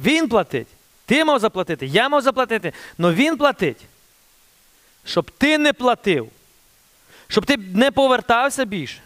[0.00, 0.68] Він платить.
[1.06, 3.84] Ти мав заплатити, я мав заплатити, але Він платить.
[5.04, 6.30] Щоб ти не платив.
[7.28, 9.00] Щоб ти не повертався більше.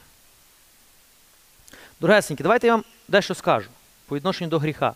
[2.01, 3.69] Дорогесенькі, давайте я вам дещо скажу
[4.07, 4.95] по відношенню до гріха.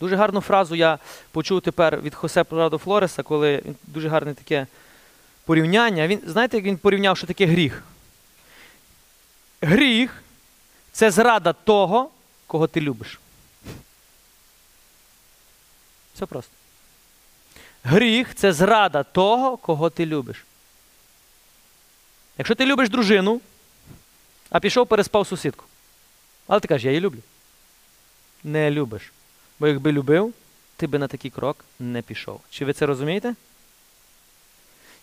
[0.00, 0.98] Дуже гарну фразу я
[1.30, 4.66] почув тепер від Хосе Прадо Флореса, коли він дуже гарне таке
[5.44, 6.06] порівняння.
[6.06, 7.82] Він, знаєте, як він порівняв, що таке гріх?
[9.60, 10.22] Гріх
[10.92, 12.10] це зрада того,
[12.46, 13.20] кого ти любиш.
[16.14, 16.52] Все просто.
[17.84, 20.44] Гріх це зрада того, кого ти любиш.
[22.38, 23.40] Якщо ти любиш дружину,
[24.50, 25.64] а пішов переспав сусідку.
[26.46, 27.18] Але ти кажеш, я її люблю.
[28.44, 29.12] Не любиш.
[29.58, 30.34] Бо якби любив,
[30.76, 32.40] ти би на такий крок не пішов.
[32.50, 33.34] Чи ви це розумієте?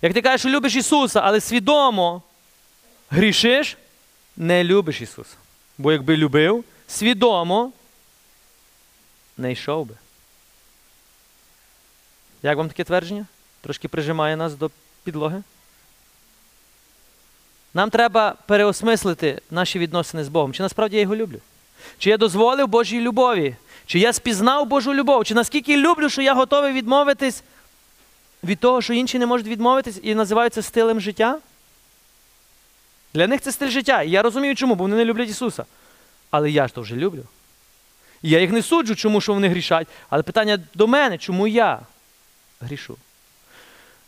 [0.02, 2.22] Як ти кажеш, що любиш Ісуса, але свідомо
[3.10, 3.78] грішиш,
[4.38, 5.36] не любиш Ісуса.
[5.78, 7.72] Бо якби любив, свідомо
[9.38, 9.96] не йшов би.
[12.44, 13.26] Як вам таке твердження?
[13.62, 14.72] Трошки прижимає нас до
[15.04, 15.44] підлоги?
[17.74, 20.54] Нам треба переосмислити наші відносини з Богом.
[20.54, 21.40] Чи насправді я його люблю?
[21.98, 23.56] Чи я дозволив Божій любові?
[23.86, 25.26] Чи я спізнав Божу любов?
[25.26, 27.44] Чи наскільки люблю, що я готовий відмовитись
[28.44, 31.40] від того, що інші не можуть відмовитись і називають це стилем життя?
[33.14, 34.02] Для них це стиль життя.
[34.02, 35.66] І я розумію, чому, бо вони не люблять Ісуса.
[36.32, 37.24] Але я ж то вже люблю.
[38.22, 39.88] І я їх не суджу, чому що вони грішать.
[40.10, 41.80] Але питання до мене, чому я
[42.62, 42.98] грішу?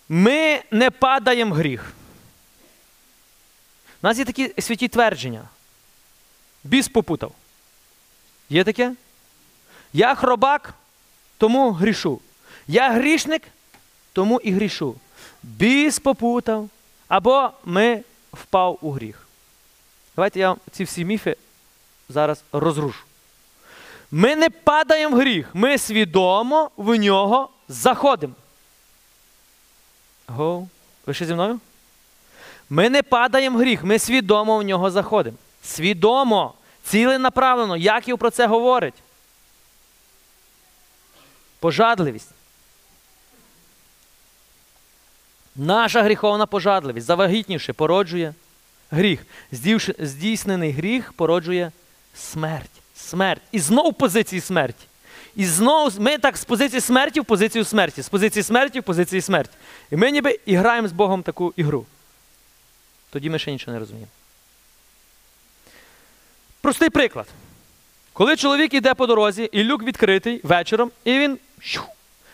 [0.09, 1.93] Ми не падаємо гріх.
[4.03, 5.43] У нас є такі святі твердження.
[6.63, 7.31] Біс попутав.
[8.49, 8.95] Є таке?
[9.93, 10.73] Я хробак,
[11.37, 12.19] тому грішу.
[12.67, 13.41] Я грішник,
[14.13, 14.95] тому і грішу.
[15.43, 16.69] Біс попутав,
[17.07, 19.27] або ми впав у гріх.
[20.15, 21.37] Давайте я ці всі міфи
[22.09, 23.03] зараз розрушу.
[24.11, 28.33] Ми не падаємо в гріх, ми свідомо в нього заходимо.
[30.27, 30.67] Го,
[31.05, 31.59] ви ще зі мною?
[32.69, 35.37] Ми не падаємо в гріх, ми свідомо в нього заходимо.
[35.63, 36.53] Свідомо,
[36.83, 37.77] ціленаправлено.
[37.77, 38.93] Яків про це говорить.
[41.59, 42.29] Пожадливість.
[45.55, 48.33] Наша гріховна пожадливість, завагітнівши, породжує
[48.91, 49.25] гріх.
[49.99, 51.71] Здійснений гріх породжує
[52.15, 52.69] смерть.
[52.95, 53.41] Смерть.
[53.51, 54.85] І знову позиції смерті.
[55.35, 59.21] І знову ми так з позиції смерті в позицію смерті, з позиції смерті в позиції
[59.21, 59.53] смерті.
[59.91, 61.85] І ми ніби граємо з Богом таку ігру.
[63.13, 64.11] Тоді ми ще нічого не розуміємо.
[66.61, 67.27] Простий приклад.
[68.13, 71.39] Коли чоловік йде по дорозі, і люк відкритий вечором, і він.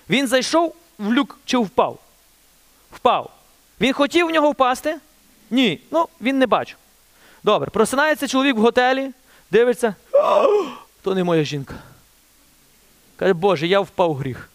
[0.09, 1.99] Він зайшов в люк чи впав?
[2.91, 3.31] Впав.
[3.81, 4.97] Він хотів в нього впасти?
[5.49, 5.81] Ні.
[5.91, 6.77] Ну, він не бачив.
[7.43, 9.11] Добре, просинається чоловік в готелі,
[9.51, 9.95] дивиться,
[11.01, 11.75] то не моя жінка.
[13.15, 14.49] Каже, Боже, я впав в гріх.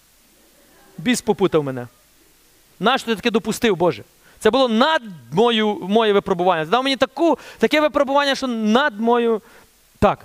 [0.98, 1.88] Біс попутав мене.
[2.80, 4.04] Нащо ти таке допустив, Боже?
[4.44, 6.64] Це було над мою, моє випробування.
[6.64, 9.42] Дав мені таку, таке випробування, що над мою.
[9.98, 10.18] Так.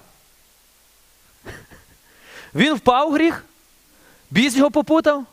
[2.56, 3.46] Він впав гріх,
[4.32, 5.26] біс його попутав.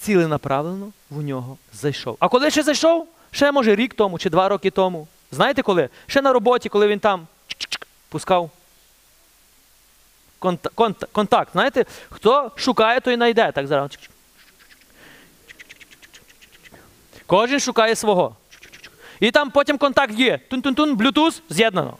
[0.00, 2.16] Ціленаправлено в нього зайшов.
[2.20, 3.08] А коли ще зайшов?
[3.30, 5.08] Ще може рік тому чи два роки тому.
[5.32, 5.88] Знаєте коли?
[6.06, 7.26] Ще на роботі, коли він там
[8.08, 8.50] пускав.
[10.40, 11.52] Конта- конта- контакт.
[11.52, 13.52] Знаєте, хто шукає, той знайде.
[13.52, 13.90] Так зараз.
[17.28, 18.36] Кожен шукає свого.
[19.20, 20.40] І там потім контакт є.
[20.50, 21.96] Тун-тун-тун, Bluetooth з'єднано.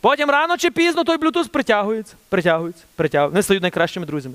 [0.00, 3.32] Потім рано чи пізно той Bluetooth притягується, притягується, притягується.
[3.32, 4.34] Вони стають найкращими друзями.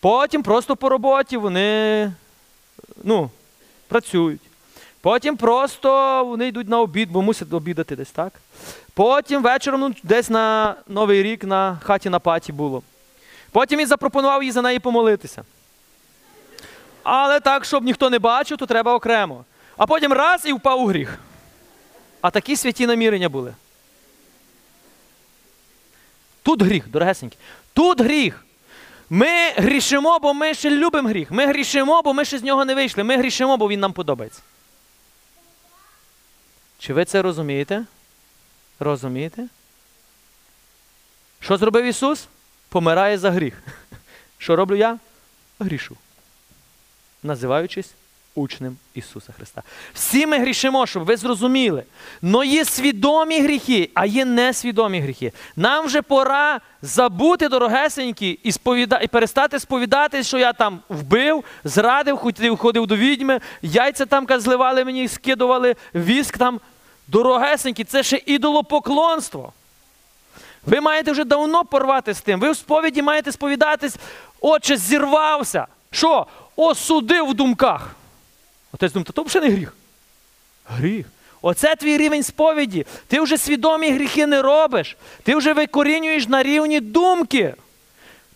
[0.00, 2.12] Потім просто по роботі вони
[3.04, 3.30] ну,
[3.88, 4.40] працюють.
[5.00, 8.32] Потім просто вони йдуть на обід, бо мусять обідати десь, так?
[8.94, 12.82] Потім вечором ну, десь на Новий рік на хаті на паті було.
[13.52, 15.44] Потім він запропонував їй за неї помолитися.
[17.02, 19.44] Але так, щоб ніхто не бачив, то треба окремо.
[19.76, 21.18] А потім раз і впав у гріх.
[22.20, 23.54] А такі святі намірення були.
[26.42, 27.36] Тут гріх, дорогесенькі.
[27.72, 28.44] Тут гріх.
[29.10, 31.30] Ми грішимо, бо ми ще любимо гріх.
[31.30, 33.04] Ми грішимо, бо ми ще з нього не вийшли.
[33.04, 34.42] Ми грішимо, бо він нам подобається.
[36.78, 37.84] Чи ви це розумієте?
[38.80, 39.48] Розумієте?
[41.40, 42.28] Що зробив Ісус?
[42.68, 43.62] Помирає за гріх.
[44.38, 44.98] Що роблю я?
[45.60, 45.96] Грішу.
[47.22, 47.94] Називаючись
[48.34, 49.62] учнем Ісуса Христа.
[49.94, 51.82] Всі ми грішимо, щоб ви зрозуміли.
[52.22, 55.32] Но є свідомі гріхи, а є несвідомі гріхи.
[55.56, 58.98] Нам вже пора забути, дорогесенькі, і, сповіда...
[58.98, 64.84] і перестати сповідати, що я там вбив, зрадив, ходив, ходив до відьми, яйця там зливали
[64.84, 66.60] мені, скидували, віск там.
[67.08, 69.52] Дорогесенькі, це ще ідолопоклонство.
[70.66, 72.40] Ви маєте вже давно порвати з тим.
[72.40, 73.96] Ви в сповіді маєте сповідатись,
[74.40, 75.66] отче, зірвався.
[75.90, 76.26] Що?
[76.62, 77.96] Осудив в думках.
[78.72, 79.74] Отець думає, то взагалі не гріх.
[80.66, 81.06] Гріх.
[81.42, 82.86] Оце твій рівень сповіді.
[83.06, 84.96] Ти вже свідомі гріхи не робиш.
[85.22, 87.54] Ти вже викорінюєш на рівні думки.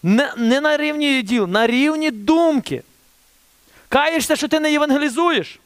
[0.03, 2.83] Не, не на рівні діл, на рівні думки.
[3.89, 5.61] Каєшся, що ти не євангелізуєш.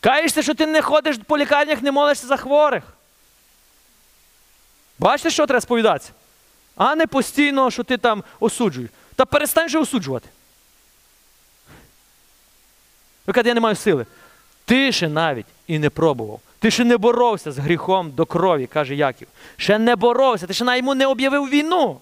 [0.00, 2.82] Каєшся, що ти не ходиш по лікарнях, не молишся за хворих.
[4.98, 6.10] Бачите, що треба сповідатися?
[6.76, 8.90] А не постійно, що ти там осуджуєш.
[9.16, 10.28] Та перестань же осуджувати.
[13.26, 14.06] Ви кажете, я не маю сили.
[14.64, 16.40] Ти ще навіть і не пробував.
[16.58, 19.28] Ти ще не боровся з гріхом до крові, каже Яків.
[19.56, 22.00] Ще не боровся, ти ще на йому не об'явив війну.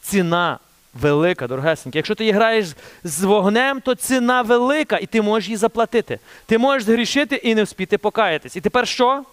[0.00, 0.58] Ціна
[0.94, 1.98] велика, дорогесенька.
[1.98, 2.66] Якщо ти граєш
[3.04, 6.18] з вогнем, то ціна велика, і ти можеш її заплатити.
[6.46, 8.56] Ти можеш згрішити і не вспіти покаятись.
[8.56, 9.24] І тепер що?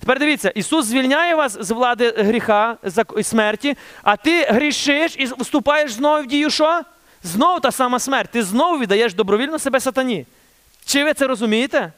[0.00, 2.76] Тепер дивіться, Ісус звільняє вас з влади гріха,
[3.18, 6.82] і смерті, а ти грішиш і вступаєш знову в дію що?
[7.28, 8.30] Знову та сама смерть.
[8.30, 10.26] Ти знову віддаєш добровільно себе сатані.
[10.84, 11.92] Чи ви це розумієте?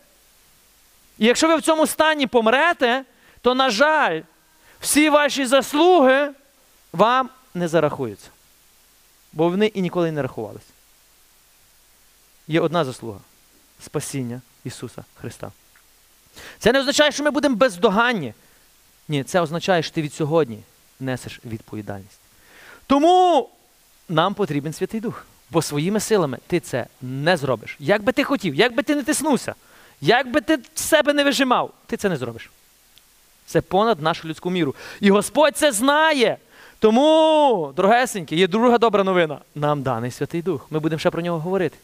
[1.19, 3.05] І якщо ви в цьому стані помрете,
[3.40, 4.20] то, на жаль,
[4.81, 6.31] всі ваші заслуги
[6.93, 8.28] вам не зарахуються.
[9.32, 10.73] Бо вони і ніколи не рахувалися.
[12.48, 13.19] Є одна заслуга
[13.81, 15.52] спасіння Ісуса Христа.
[16.59, 18.35] Це не означає, що ми будемо бездоганні.
[19.09, 20.62] Ні, це означає, що ти від сьогодні
[21.01, 22.19] несеш відповідальність.
[22.86, 23.48] Тому
[24.10, 25.26] нам потрібен Святий Дух.
[25.50, 27.76] Бо своїми силами ти це не зробиш.
[27.78, 29.54] Як би ти хотів, як би ти не тиснувся,
[30.00, 32.50] як би ти себе не вижимав, ти це не зробиш.
[33.46, 34.74] Це понад нашу людську міру.
[35.00, 36.36] І Господь це знає.
[36.78, 39.38] Тому, дорогесенькі, є друга добра новина.
[39.54, 40.66] Нам даний Святий Дух.
[40.70, 41.78] Ми будемо ще про нього говорити.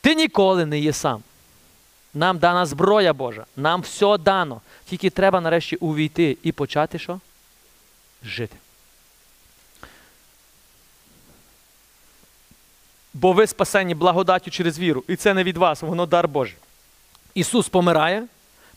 [0.00, 1.22] Ти ніколи не є сам.
[2.14, 4.60] Нам дана зброя Божа, нам все дано.
[4.84, 7.20] Тільки треба нарешті увійти і почати що?
[8.24, 8.56] Жити.
[13.14, 15.04] Бо ви спасені благодаттю через віру.
[15.08, 16.56] І це не від вас, воно дар Божий.
[17.34, 18.22] Ісус помирає,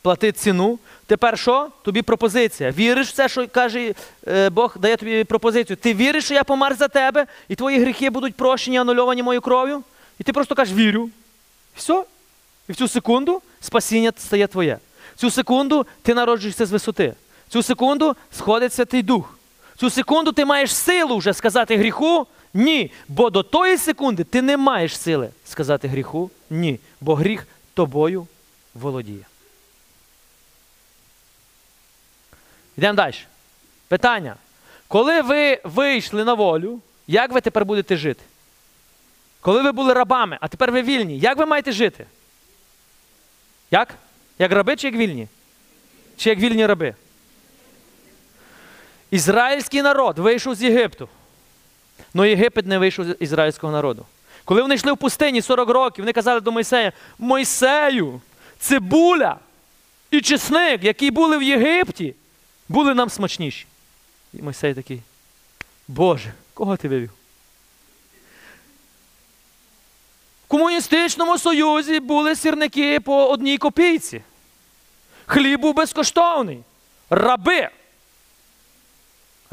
[0.01, 0.79] платить ціну.
[1.05, 1.69] Тепер що?
[1.83, 2.71] Тобі пропозиція.
[2.71, 3.93] Віриш в це, що каже
[4.27, 5.77] е, Бог, дає тобі пропозицію.
[5.77, 9.83] Ти віриш, що я помер за тебе, і твої гріхи будуть прощені, анульовані моєю кров'ю?
[10.19, 11.09] І ти просто кажеш, вірю.
[11.75, 12.03] Все.
[12.69, 14.77] І в цю секунду спасіння стає твоє.
[15.15, 17.13] В цю секунду ти народжуєшся з висоти.
[17.49, 19.37] В цю секунду сходить Святий Дух.
[19.75, 22.91] В цю секунду ти маєш силу вже сказати гріху ні.
[23.07, 26.79] Бо до тої секунди ти не маєш сили сказати гріху ні.
[27.01, 28.27] Бо гріх тобою
[28.73, 29.25] володіє.
[32.77, 33.15] Йдемо далі.
[33.87, 34.35] Питання.
[34.87, 38.23] Коли ви вийшли на волю, як ви тепер будете жити?
[39.41, 42.05] Коли ви були рабами, а тепер ви вільні, як ви маєте жити?
[43.71, 43.95] Як?
[44.39, 45.27] Як раби чи як вільні?
[46.17, 46.95] Чи як вільні раби?
[49.11, 51.09] Ізраїльський народ вийшов з Єгипту.
[52.15, 54.05] Але Єгипет не вийшов з ізраїльського народу.
[54.45, 58.21] Коли вони йшли в пустині 40 років, вони казали до Мойсея: Мойсею,
[58.59, 59.37] цибуля
[60.11, 62.15] і чесник, які були в Єгипті,
[62.69, 63.65] були нам смачніші.
[64.33, 65.01] І Мойсей такий,
[65.87, 67.09] Боже, кого ти вивів?
[70.45, 74.21] В комуністичному союзі були сірники по одній копійці.
[75.25, 76.59] Хліб був безкоштовний.
[77.09, 77.69] Раби.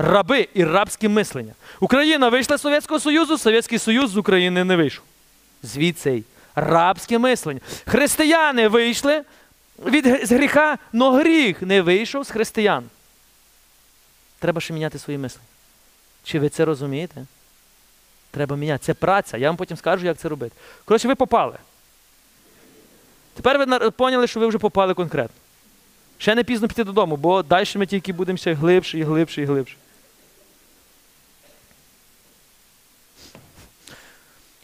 [0.03, 1.53] Раби і рабське мислення.
[1.81, 5.05] Україна вийшла з Совєтського Союзу, Совєтський Союз з України не вийшов.
[5.63, 6.23] Звідси
[6.55, 7.61] рабське мислення.
[7.87, 9.23] Християни вийшли
[9.87, 12.85] від з гріха, но гріх не вийшов з християн.
[14.39, 15.47] Треба ще міняти свої мислення.
[16.25, 17.27] Чи ви це розумієте?
[18.31, 18.85] Треба міняти.
[18.85, 19.37] Це праця.
[19.37, 20.57] Я вам потім скажу, як це робити.
[20.85, 21.55] Коротше, ви попали.
[23.35, 25.37] Тепер ви поняли, що ви вже попали конкретно.
[26.19, 29.45] Ще не пізно піти додому, бо далі ми тільки будемо ще глибше і глибше і
[29.45, 29.77] глибше.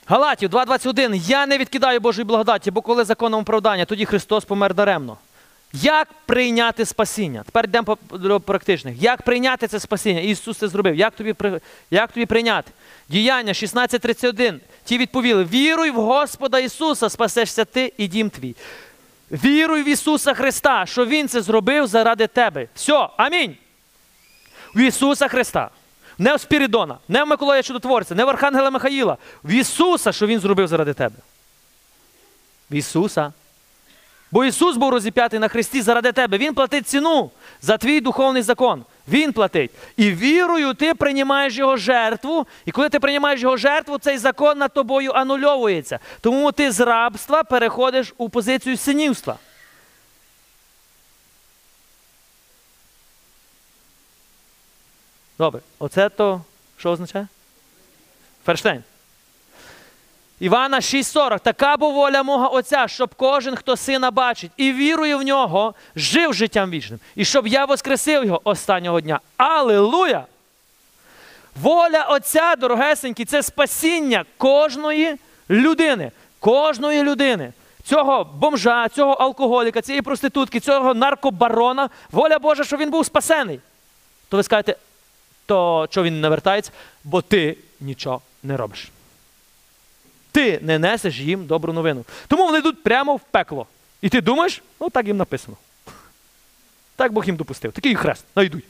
[0.09, 1.15] Галатів 2.21.
[1.15, 5.17] Я не відкидаю Божої благодаті, бо коли законом оправдання, тоді Христос помер даремно.
[5.73, 7.43] Як прийняти спасіння?
[7.43, 9.03] Тепер йдемо до практичних.
[9.03, 10.21] Як прийняти це спасіння?
[10.21, 10.95] Ісус це зробив.
[10.95, 11.35] Як тобі,
[11.91, 12.73] як тобі прийняти?
[13.09, 14.59] Діяння 16.31.
[14.85, 18.55] Ті відповіли: Віруй в Господа Ісуса, спасешся ти і дім твій.
[19.31, 22.69] Віруй в Ісуса Христа, що Він це зробив заради тебе.
[22.75, 23.57] Все, амінь.
[24.75, 25.71] В Ісуса Христа.
[26.19, 29.17] Не в Спірідона, не в Миколая Чудотворця, не в Архангела Михаїла.
[29.45, 31.17] В Ісуса, що Він зробив заради тебе.
[32.71, 33.33] В Ісуса.
[34.31, 36.39] Бо Ісус був розіп'ятий на Христі заради тебе.
[36.39, 37.31] Він платить ціну
[37.63, 38.85] за твій духовний закон.
[39.09, 39.71] Він платить.
[39.97, 42.47] І вірою ти приймаєш його жертву.
[42.65, 45.99] І коли ти приймаєш його жертву, цей закон над тобою анульовується.
[46.21, 49.37] Тому ти з рабства переходиш у позицію синівства.
[55.39, 56.41] Добре, оце то
[56.77, 57.29] що означає?
[58.45, 58.83] Ферштейн.
[60.41, 61.41] Івана 6,40.
[61.41, 66.35] Така бо воля мого Отця, щоб кожен, хто сина бачить і вірує в нього, жив
[66.35, 67.01] життям вічним.
[67.15, 69.21] І щоб я воскресив його останнього дня.
[69.37, 70.27] Алілуя!
[71.63, 75.17] Воля Отця, дорогесенькі, це спасіння кожної
[75.51, 76.11] людини.
[76.41, 77.53] Кожної людини.
[77.85, 81.91] Цього бомжа, цього алкоголіка, цієї проститутки, цього наркобарона.
[82.13, 83.61] Воля Божа, щоб він був спасений.
[84.29, 84.77] То ви скажете,
[85.47, 86.73] то що він навертається?
[87.05, 88.89] Бо ти нічого не робиш.
[90.33, 92.05] Ти не несеш їм добру новину.
[92.29, 93.67] Тому вони йдуть прямо в пекло.
[94.03, 95.57] І ти думаєш, ну так їм написано.
[96.97, 97.73] Так Бог їм допустив.
[97.73, 98.65] Такий хрест, найдуть.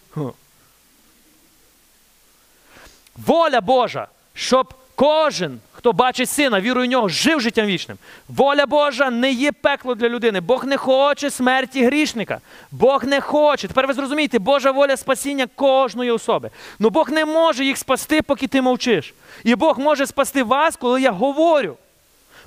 [3.17, 7.99] Воля Божа, щоб Кожен, хто бачить сина, вірує в нього, жив життям вічним.
[8.29, 10.41] Воля Божа не є пекло для людини.
[10.41, 12.41] Бог не хоче смерті грішника.
[12.71, 13.69] Бог не хоче.
[13.69, 16.51] Тепер ви зрозумієте, Божа воля спасіння кожної особи.
[16.79, 19.15] Ну Бог не може їх спасти, поки ти мовчиш.
[19.45, 21.77] І Бог може спасти вас, коли я говорю.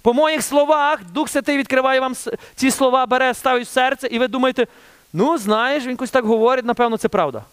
[0.01, 2.13] По моїх словах, Дух Святий відкриває вам
[2.55, 4.67] ці слова, бере, ставить в серце, і ви думаєте,
[5.13, 7.43] ну знаєш, він якось так говорить, напевно, це правда.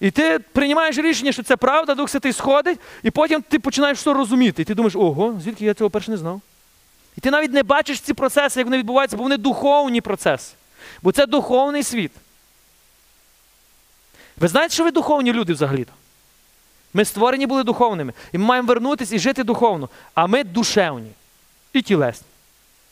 [0.00, 4.12] І ти приймаєш рішення, що це правда, Дух Святий сходить, і потім ти починаєш все
[4.12, 4.62] розуміти.
[4.62, 6.40] І ти думаєш, ого, звідки я цього перше не знав?
[7.16, 10.54] І ти навіть не бачиш ці процеси, як вони відбуваються, бо вони духовні процеси.
[11.02, 12.12] Бо це духовний світ.
[14.36, 15.92] Ви знаєте, що ви духовні люди взагалі-то?
[16.94, 18.12] Ми створені були духовними.
[18.32, 19.88] І ми маємо вернутися і жити духовно.
[20.14, 21.10] А ми душевні
[21.72, 22.26] і тілесні.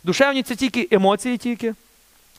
[0.04, 1.74] Душевні це тільки емоції, тільки,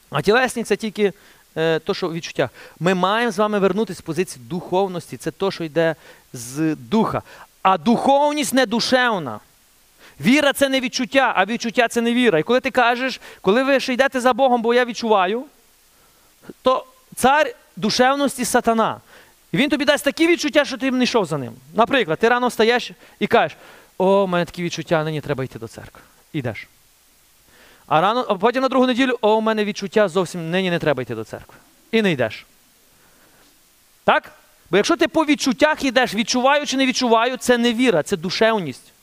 [0.10, 1.14] а тілесні це тільки
[1.58, 2.50] то, що в відчуттях.
[2.80, 5.18] Ми маємо з вами вернутися з позиції духовності.
[5.18, 5.96] Це то, що йде
[6.34, 7.22] з духа.
[7.62, 9.40] А духовність не душевна.
[10.22, 12.40] Віра це не відчуття, а відчуття це не віра.
[12.40, 15.44] І коли ти кажеш, коли ви ще йдете за Богом, бо я відчуваю,
[16.62, 16.86] то
[17.16, 19.02] цар душевності сатана.
[19.52, 21.54] І він тобі дасть такі відчуття, що ти не йшов за ним.
[21.74, 23.58] Наприклад, ти рано встаєш і кажеш,
[23.98, 26.02] о, в мене такі відчуття, нині треба йти до церкви.
[26.34, 26.68] Ідеш.
[27.88, 31.03] А рано, а потім на другу неділю, о, у мене відчуття зовсім нині не треба
[31.03, 31.55] йти до церкви.
[31.91, 32.45] І не йдеш.
[34.03, 34.31] Так?
[34.72, 38.93] Бо якщо ти по відчуттях йдеш, відчуваю чи не відчуваю, це не віра, це душевність.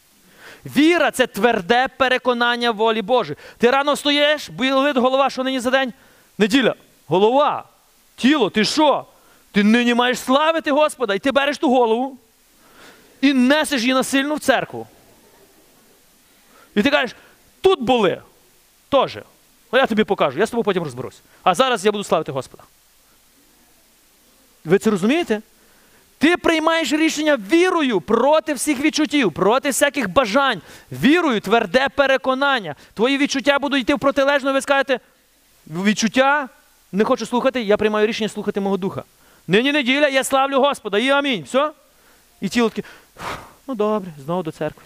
[0.67, 3.37] Віра це тверде переконання волі Божої.
[3.59, 5.93] Ти рано встаєш, болить голова, що нині за день?
[6.39, 6.75] Неділя.
[7.07, 7.65] Голова.
[8.17, 9.05] Тіло, ти що?
[9.53, 12.19] Ти нині маєш славити Господа, і ти береш ту голову
[13.21, 14.87] і несеш її насильно в церкву.
[16.75, 17.17] І ти кажеш,
[17.61, 18.23] тут були.
[18.89, 19.19] Теж.
[19.73, 21.21] Ну, я тобі покажу, я з тобою потім розберусь.
[21.43, 22.63] А зараз я буду славити Господа.
[24.65, 25.43] Ви це розумієте?
[26.19, 30.61] Ти приймаєш рішення вірою проти всіх відчуттів, проти всяких бажань.
[30.93, 32.75] Вірою, тверде переконання.
[32.95, 35.01] Твої відчуття будуть йти в протилежно, ви скажете,
[35.67, 36.49] відчуття
[36.93, 39.03] не хочу слухати, я приймаю рішення слухати мого духа.
[39.49, 41.43] Нині неділя, я славлю Господа, і амінь.
[41.43, 41.73] Все?
[42.41, 42.89] І тіло таке,
[43.67, 44.83] ну добре, знову до церкви.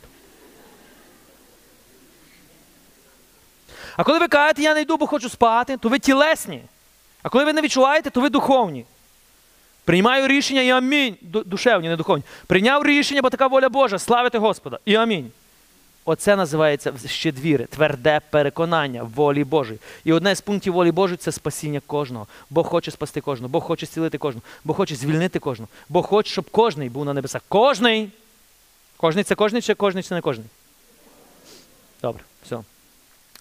[3.98, 6.62] А коли ви кажете, я не йду, бо хочу спати, то ви тілесні.
[7.22, 8.84] А коли ви не відчуваєте, то ви духовні.
[9.84, 11.16] Приймаю рішення і амінь.
[11.22, 12.24] Душевні, не духовні.
[12.46, 14.78] Прийняв рішення, бо така воля Божа, славити Господа.
[14.84, 15.30] І амінь.
[16.04, 19.78] Оце називається ще двіри, тверде переконання волі Божої.
[20.04, 22.26] І одне з пунктів волі Божої це спасіння кожного.
[22.50, 26.50] Бог хоче спасти кожного, Бог хоче зцілити кожного, Бог хоче звільнити кожного, Бог хоче, щоб
[26.50, 27.42] кожний був на небесах.
[27.48, 28.10] Кожний.
[28.96, 30.46] Кожний це кожний чи кожний це не кожний?
[32.02, 32.58] Добре, все.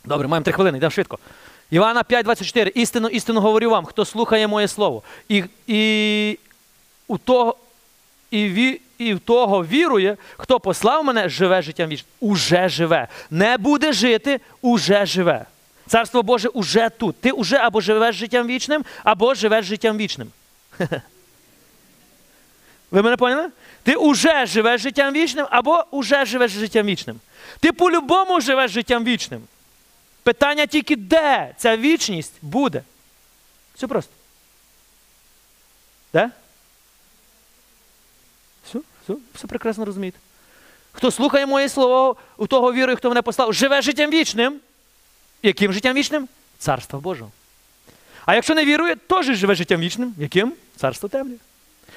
[0.08, 1.20] Добре, маємо три хвилини, йдемо швидко.
[1.72, 2.68] Івана 5,24.
[2.68, 5.04] Істину, істину говорю вам, хто слухає моє слово.
[5.30, 6.40] І, і,
[7.08, 7.58] у того,
[8.32, 12.12] і, ві, і в того вірує, хто послав мене, живе життям вічним.
[12.20, 13.08] Уже живе.
[13.32, 15.46] Не буде жити, уже живе.
[15.88, 17.22] Царство Боже уже тут.
[17.22, 20.28] Ти уже або живеш життям вічним, або живеш життям вічним.
[22.92, 23.50] Ви мене поняли?
[23.84, 27.20] Ти уже живеш життям вічним, або уже живеш життям вічним.
[27.60, 29.42] Ти по-любому живеш життям вічним.
[30.28, 32.84] Питання тільки, де ця вічність буде.
[33.76, 34.14] Все просто.
[36.14, 36.30] Де?
[38.66, 40.18] Все, все, все прекрасно розумієте.
[40.92, 44.60] Хто слухає моє слово, у того вірує, хто мене послав, живе життям вічним.
[45.44, 46.28] Яким життям вічним?
[46.60, 47.32] Царство Божого.
[48.26, 50.16] А якщо не вірує, теж живе життям вічним.
[50.18, 50.54] Яким?
[50.76, 51.36] Царство темне.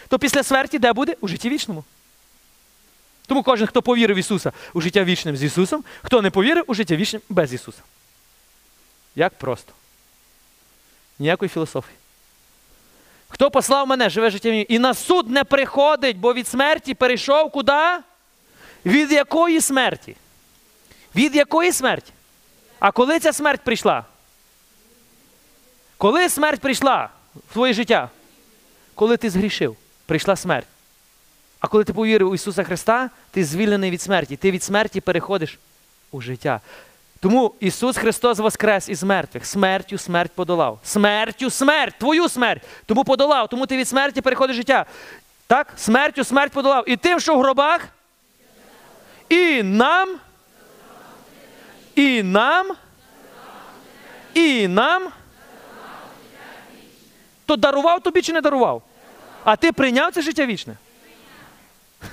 [0.08, 1.16] То після смерті де буде?
[1.20, 1.84] У житті вічному.
[3.26, 6.74] Тому кожен, хто повірив в Ісуса у життя вічним з Ісусом, хто не повірив у
[6.74, 7.82] життя вічним без Ісуса.
[9.16, 9.72] Як просто.
[11.18, 11.96] Ніякої філософії.
[13.28, 17.50] Хто послав мене, живе життям вічним, і на суд не приходить, бо від смерті перейшов
[17.50, 17.98] куди?
[18.86, 20.16] Від якої смерті?
[21.16, 22.12] Від якої смерті?
[22.78, 24.04] А коли ця смерть прийшла?
[25.96, 27.08] Коли смерть прийшла
[27.50, 28.10] в твоє життя?
[28.94, 29.76] Коли ти згрішив,
[30.06, 30.66] прийшла смерть.
[31.60, 34.36] А коли ти повірив у Ісуса Христа, ти звільнений від смерті.
[34.36, 35.58] Ти від смерті переходиш
[36.10, 36.60] у життя.
[37.20, 39.46] Тому Ісус Христос воскрес із мертвих.
[39.46, 40.78] Смертю смерть подолав.
[40.84, 42.62] Смертю смерть, твою смерть.
[42.86, 43.48] Тому подолав.
[43.48, 44.86] Тому ти від смерті переходиш життя.
[45.46, 45.72] Так?
[45.76, 46.90] Смертю смерть подолав.
[46.90, 47.88] І тим, що в гробах.
[49.28, 50.16] І нам.
[51.94, 52.66] І нам.
[54.34, 55.08] І нам.
[57.46, 58.82] То дарував тобі чи не дарував?
[59.44, 60.76] А ти прийняв це життя вічне?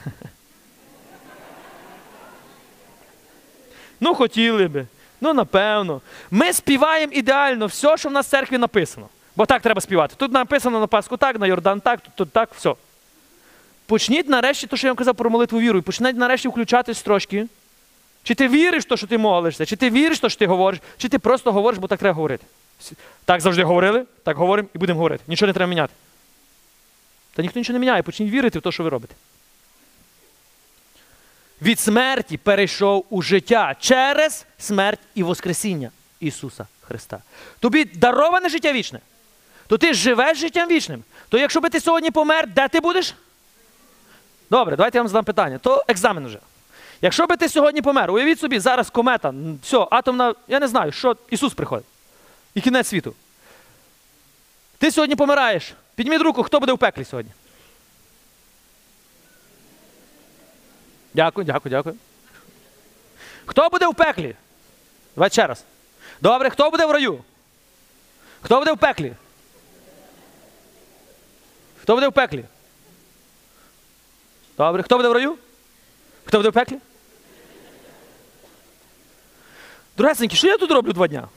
[4.00, 4.88] Ну, хотіли би.
[5.22, 6.02] Ну, напевно.
[6.32, 9.10] Ми співаємо ідеально все, що в нас в церкві написано.
[9.36, 10.14] Бо так треба співати.
[10.18, 12.74] Тут написано на Пасху так, на Йордан так, тут, тут так, все.
[13.86, 17.48] почніть нарешті, то, що я вам казав про молитву віру, і почніть нарешті включатись трошки.
[18.24, 20.48] Чи ти віриш в те, що ти молишся, чи ти віриш в те, що ти
[20.48, 22.46] говориш, чи ти просто говориш, бо так треба говорити.
[23.26, 25.24] Так завжди говорили, так говоримо і будемо говорити.
[25.28, 25.94] Нічого не треба міняти.
[27.34, 29.16] Та ніхто нічого не міняє, почніть вірити в те, що ви робите.
[31.62, 37.22] Від смерті перейшов у життя через смерть і Воскресіння Ісуса Христа.
[37.60, 39.00] Тобі дароване життя вічне.
[39.68, 41.04] То ти живеш життям вічним.
[41.30, 43.16] То якщо би ти сьогодні помер, де ти будеш?
[44.50, 45.58] Добре, давайте я вам задам питання.
[45.58, 46.40] То екзамен вже.
[47.02, 51.16] Якщо би ти сьогодні помер, уявіть собі, зараз комета, все, атомна, я не знаю, що
[51.30, 51.86] Ісус приходить.
[52.56, 53.14] І кінець світу.
[54.78, 55.74] Ти сьогодні помираєш.
[55.96, 57.32] Підніміть руку, хто буде в пеклі сьогодні?
[61.18, 61.96] Дякую, дякую, дякую.
[63.46, 64.36] Хто буде в пеклі?
[65.16, 65.64] Давайте ще раз.
[66.22, 67.24] Добре, хто буде в раю?
[68.42, 69.14] Хто буде в пеклі?
[71.82, 72.46] Хто буде в пеклі?
[74.58, 75.38] Добре, хто буде в раю?
[76.26, 76.78] Хто буде в пеклі?
[79.98, 81.28] Дорогесенькі, що я тут роблю два дня?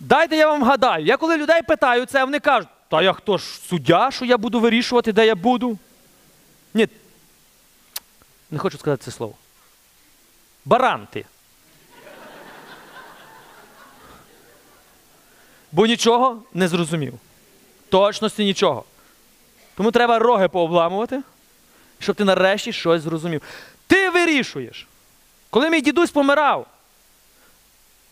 [0.00, 1.04] Дайте я вам гадаю.
[1.04, 4.60] Я коли людей питаю це, вони кажуть, та я хто ж суддя, що я буду
[4.60, 5.78] вирішувати, де я буду?
[6.74, 6.88] Ні.
[8.50, 9.34] Не хочу сказати це слово.
[10.64, 11.24] Баран ти.
[15.72, 17.14] Бо нічого не зрозумів.
[17.88, 18.84] Точності нічого.
[19.74, 21.22] Тому треба роги пообламувати,
[21.98, 23.42] щоб ти нарешті щось зрозумів.
[23.86, 24.86] Ти вирішуєш.
[25.50, 26.66] Коли мій дідусь помирав,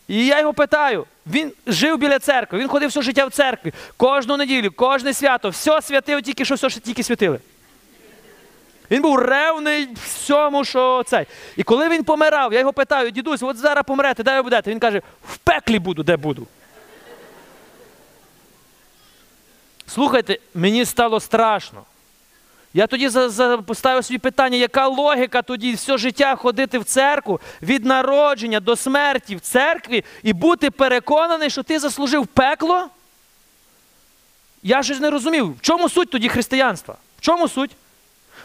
[0.07, 4.37] і я його питаю, він жив біля церкви, він ходив все життя в церкві, кожну
[4.37, 7.39] неділю, кожне свято, все святив, тільки що все тільки святили.
[8.91, 11.25] Він був ревний всьому, що цей.
[11.57, 14.71] І коли він помирав, я його питаю, дідусь, от зараз помрете, де ви будете?
[14.71, 16.47] Він каже, в пеклі буду, де буду.
[19.87, 21.83] Слухайте, мені стало страшно.
[22.75, 23.09] Я тоді
[23.65, 29.35] поставив собі питання, яка логіка тоді все життя ходити в церкву від народження до смерті
[29.35, 32.89] в церкві і бути переконаний, що ти заслужив пекло?
[34.63, 36.97] Я ж не розумів, в чому суть тоді християнства?
[37.17, 37.71] В чому суть?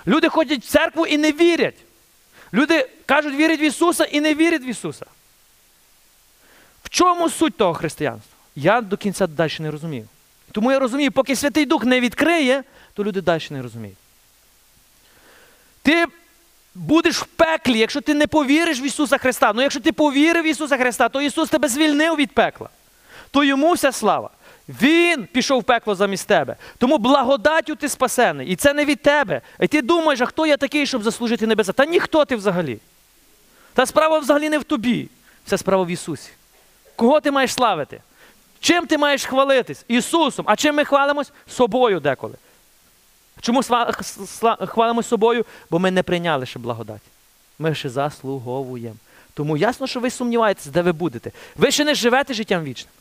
[0.07, 1.79] Люди ходять в церкву і не вірять.
[2.53, 5.07] Люди кажуть, вірять в Ісуса і не вірять в Ісуса.
[6.85, 8.37] В чому суть того християнства?
[8.57, 10.09] Я до кінця далі не розумію.
[10.53, 13.97] Тому я розумію, поки Святий Дух не відкриє, то люди далі не розуміють.
[15.83, 16.07] Ти
[16.75, 19.53] будеш в пеклі, якщо ти не повіриш в Ісуса Христа.
[19.55, 22.69] Ну якщо ти повірив в Ісуса Христа, то Ісус тебе звільнив від пекла.
[23.31, 24.31] То йому вся слава.
[24.69, 26.57] Він пішов в пекло замість тебе.
[26.79, 28.49] Тому благодаттю ти спасений.
[28.49, 29.41] І це не від тебе.
[29.61, 31.73] І ти думаєш, а хто я такий, щоб заслужити небеса?
[31.73, 32.79] Та ніхто ти взагалі.
[33.75, 35.09] Та справа взагалі не в тобі.
[35.47, 36.31] Вся справа в Ісусі.
[36.97, 38.01] Кого ти маєш славити?
[38.61, 39.85] Чим ти маєш хвалитись?
[39.89, 40.45] Ісусом.
[40.49, 41.33] А чим ми хвалимось?
[41.49, 42.35] Собою деколи.
[43.41, 44.03] Чому сва- х-
[44.43, 45.47] сла- хвалимось собою?
[45.71, 47.03] Бо ми не прийняли ще благодать.
[47.59, 48.97] Ми ще заслуговуємо.
[49.35, 51.33] Тому ясно, що ви сумніваєтесь, де ви будете.
[51.57, 52.93] Ви ще не живете життям вічним.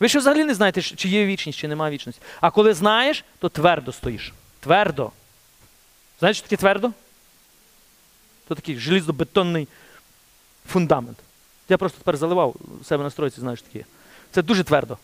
[0.00, 2.22] Ви ще взагалі не знаєте, чи є вічність, чи немає вічності.
[2.40, 4.32] А коли знаєш, то твердо стоїш.
[4.60, 5.10] Твердо.
[6.18, 6.90] Знаєш, що таке твердо?
[8.48, 9.68] То такий желізобетонний
[10.68, 11.18] фундамент.
[11.68, 13.84] Я просто тепер заливав у себе на стройці, знаєш, таке.
[14.30, 14.98] Це дуже твердо.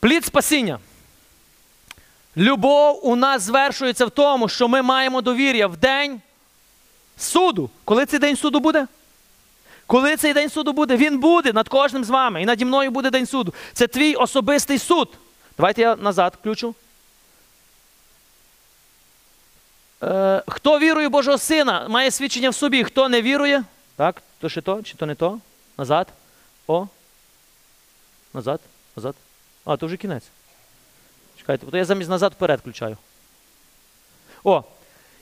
[0.00, 0.78] Плід спасіння.
[2.38, 6.20] Любов у нас звершується в тому, що ми маємо довір'я в день
[7.16, 7.70] суду.
[7.84, 8.86] Коли цей день суду буде?
[9.86, 10.96] Коли цей день суду буде?
[10.96, 12.42] Він буде над кожним з вами.
[12.42, 13.54] І наді мною буде день суду.
[13.72, 15.08] Це твій особистий суд.
[15.56, 16.74] Давайте я назад включу.
[20.02, 22.84] Е, хто вірує в Божого Сина, має свідчення в собі.
[22.84, 23.64] Хто не вірує,
[23.96, 25.38] так, то ще то, чи то не то?
[25.78, 26.08] Назад.
[26.66, 26.86] О.
[28.34, 28.60] Назад.
[28.96, 29.14] Назад.
[29.64, 30.24] А, то вже кінець.
[31.48, 32.96] Чекайте, то я замість назад вперед включаю.
[34.44, 34.64] О.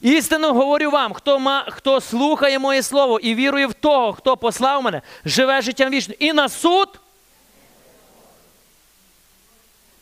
[0.01, 4.83] Істинно говорю вам, хто, ма, хто слухає моє слово і вірує в того, хто послав
[4.83, 6.17] мене, живе життям вічним.
[6.21, 6.89] І на суд.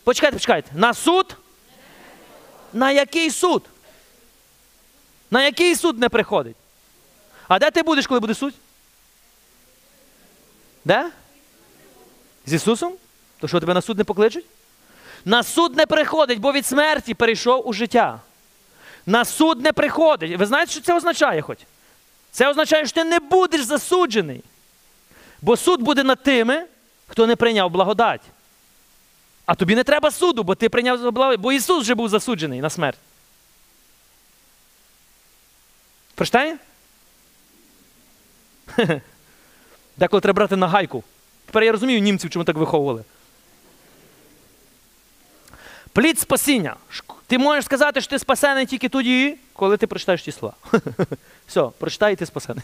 [0.05, 0.71] Почекайте, почекайте.
[0.75, 1.37] На суд?
[2.73, 3.63] На який суд?
[5.31, 6.57] На який суд не приходить?
[7.49, 8.55] А де ти будеш, коли буде суд?
[10.85, 11.11] Де?
[12.47, 12.93] З Ісусом?
[13.41, 14.45] То що тебе на суд не покличуть?
[15.25, 18.21] На суд не приходить, бо від смерті перейшов у життя.
[19.07, 20.39] На суд не приходить.
[20.39, 21.59] Ви знаєте, що це означає хоч?
[22.31, 24.45] Це означає, що ти не будеш засуджений.
[25.43, 26.67] Бо суд буде над тими,
[27.07, 28.21] хто не прийняв благодать.
[29.47, 32.71] А тобі не треба суду, бо ти прийняв благодать, бо Ісус вже був засуджений на
[32.71, 32.99] смерть.
[36.15, 36.59] Прочитає?
[39.97, 41.05] Деколи треба брати на гайку.
[41.47, 43.05] Тепер я розумію німців, чому так виховували.
[45.95, 46.77] Плід спасіння.
[47.27, 50.55] Ти можеш сказати, що ти спасений тільки тоді, коли ти прочитаєш ті слова.
[51.47, 52.63] Все, прочитай, і ти спасений.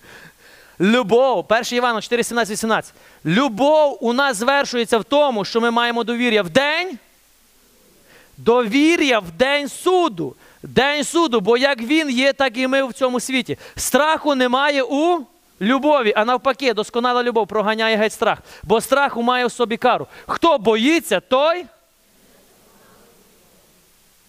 [0.80, 2.94] Любов, 1 Івана 4, 17, 18.
[3.26, 6.98] Любов у нас звершується в тому, що ми маємо довір'я в день.
[8.36, 10.34] Довір'я в день суду.
[10.62, 13.58] День суду, бо як він є, так і ми в цьому світі.
[13.76, 15.18] Страху немає у
[15.60, 18.38] любові, а навпаки, досконала любов проганяє геть страх.
[18.62, 20.06] Бо страху має в собі кару.
[20.26, 21.64] Хто боїться, той.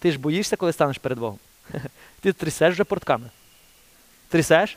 [0.00, 1.38] Ти ж боїшся, коли станеш перед Богом.
[2.20, 3.26] Ти трясеш вже портками.
[4.28, 4.76] Трясеш?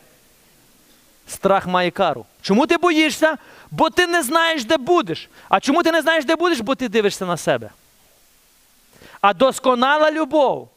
[1.27, 2.25] Страх має кару.
[2.41, 3.37] Чому ти боїшся?
[3.71, 5.29] Бо ти не знаєш, де будеш.
[5.49, 6.59] А чому ти не знаєш, де будеш?
[6.59, 7.69] Бо ти дивишся на себе.
[9.21, 10.69] А досконала любов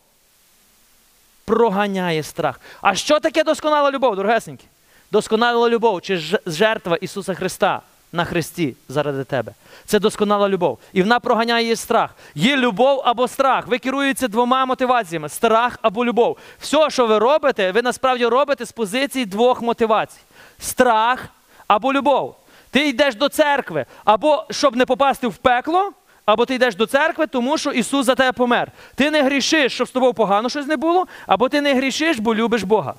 [1.44, 2.60] проганяє страх.
[2.80, 4.64] А що таке досконала любов, дорогесенькі?
[5.10, 6.16] Досконала любов чи
[6.46, 9.52] жертва Ісуса Христа на Христі заради тебе.
[9.84, 10.78] Це досконала любов.
[10.92, 12.10] І вона проганяє страх.
[12.34, 13.66] Є любов або страх.
[13.66, 16.36] Ви керуєтеся двома мотиваціями: страх або любов.
[16.58, 20.20] Все, що ви робите, ви насправді робите з позиції двох мотивацій:
[20.58, 21.28] страх
[21.66, 22.36] або любов.
[22.70, 25.92] Ти йдеш до церкви, або щоб не попасти в пекло,
[26.26, 28.72] або ти йдеш до церкви, тому що Ісус за тебе помер.
[28.94, 32.34] Ти не грішиш, щоб з тобою погано щось не було, або ти не грішиш, бо
[32.34, 32.94] любиш Бога.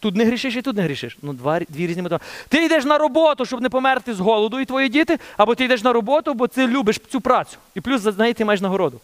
[0.00, 1.18] Тут не грішиш і тут не грішиш.
[1.22, 2.30] Ну, два, дві різні мотивації.
[2.48, 5.82] Ти йдеш на роботу, щоб не померти з голоду і твої діти, або ти йдеш
[5.82, 7.56] на роботу, бо ти любиш цю працю.
[7.74, 9.00] І плюс за неї ти маєш нагороду.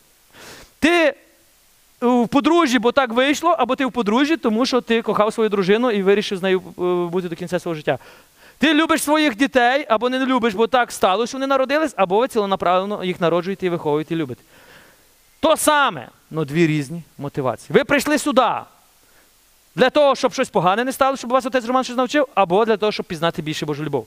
[0.79, 1.15] Ти е,
[2.01, 5.91] в подружжі, бо так вийшло, або ти в подружжі, тому що ти кохав свою дружину
[5.91, 7.99] і вирішив з нею е, бути до кінця свого життя.
[8.59, 12.29] Ти любиш своїх дітей, або не любиш, бо так сталося, що вони народились, або ви
[12.29, 14.43] ціленаправленно їх народжуєте і виховуєте і любите.
[15.41, 17.79] То саме, ну дві різні мотивації.
[17.79, 18.43] Ви прийшли сюди
[19.77, 22.77] для того, щоб щось погане не стало, щоб вас отець Роман щось навчив, або для
[22.77, 24.07] того, щоб пізнати більше Божу любов.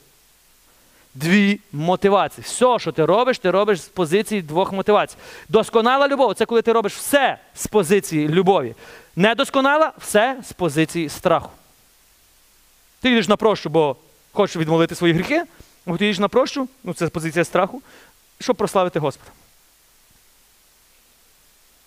[1.15, 2.45] Дві мотивації.
[2.47, 5.15] Все, що ти робиш, ти робиш з позиції двох мотивацій.
[5.49, 8.75] Досконала любов це коли ти робиш все з позиції любові.
[9.15, 11.49] Недосконала все з позиції страху.
[13.01, 13.95] Ти йдеш на прощу, бо
[14.33, 15.43] хочеш відмолити свої гріхи,
[15.85, 17.81] або ти йдеш на прощу, ну це позиція страху,
[18.39, 19.31] щоб прославити Господа.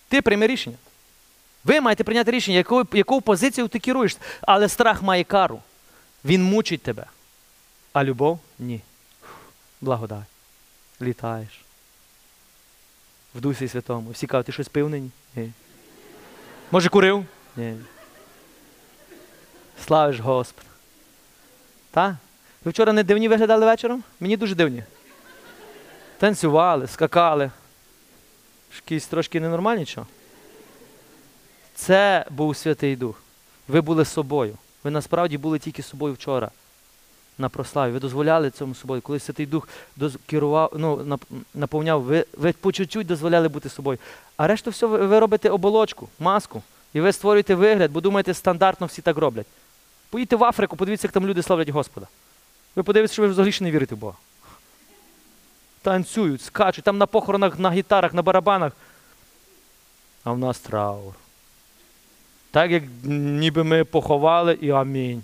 [0.09, 0.77] Ти прийми рішення.
[1.63, 4.19] Ви маєте прийняти рішення, якою, яку позицію ти керуєшся.
[4.41, 5.61] Але страх має кару.
[6.25, 7.05] Він мучить тебе.
[7.93, 8.81] А любов ні.
[9.81, 10.23] Благодать.
[11.01, 11.61] Літаєш.
[13.35, 14.11] В Дусі Святому.
[14.11, 14.89] Всі кажуть, ти щось пив?
[14.89, 15.11] Ні.
[16.71, 17.25] Може, курив?
[17.55, 17.75] Ні.
[19.85, 20.69] Славиш Господа.
[21.91, 22.17] Та?
[22.65, 24.03] Ви вчора не дивні виглядали вечором?
[24.19, 24.83] Мені дуже дивні.
[26.17, 27.51] Танцювали, скакали.
[28.75, 30.07] Якісь трошки ненормальні чого?
[31.85, 33.21] Це був Святий Дух.
[33.67, 34.57] Ви були собою.
[34.83, 36.51] Ви насправді були тільки собою вчора
[37.37, 37.91] на прославі.
[37.91, 39.01] Ви дозволяли цьому собою.
[39.01, 39.67] Коли Святий Дух
[40.25, 41.19] керував, ну,
[41.53, 43.97] наповняв, ви, ви по чуть-чуть дозволяли бути собою.
[44.37, 46.63] А решту все ви, ви робите оболочку, маску.
[46.93, 49.47] І ви створюєте вигляд, бо думаєте, стандартно всі так роблять.
[50.09, 52.07] Поїдьте в Африку, подивіться, як там люди славлять Господа.
[52.75, 54.15] Ви подивіться, що ви взагалі ще не вірите в Бога.
[55.81, 58.73] Танцюють, скачуть, там на похоронах, на гітарах, на барабанах.
[60.23, 61.13] А в нас траур.
[62.53, 65.23] Так як ніби ми поховали і амінь.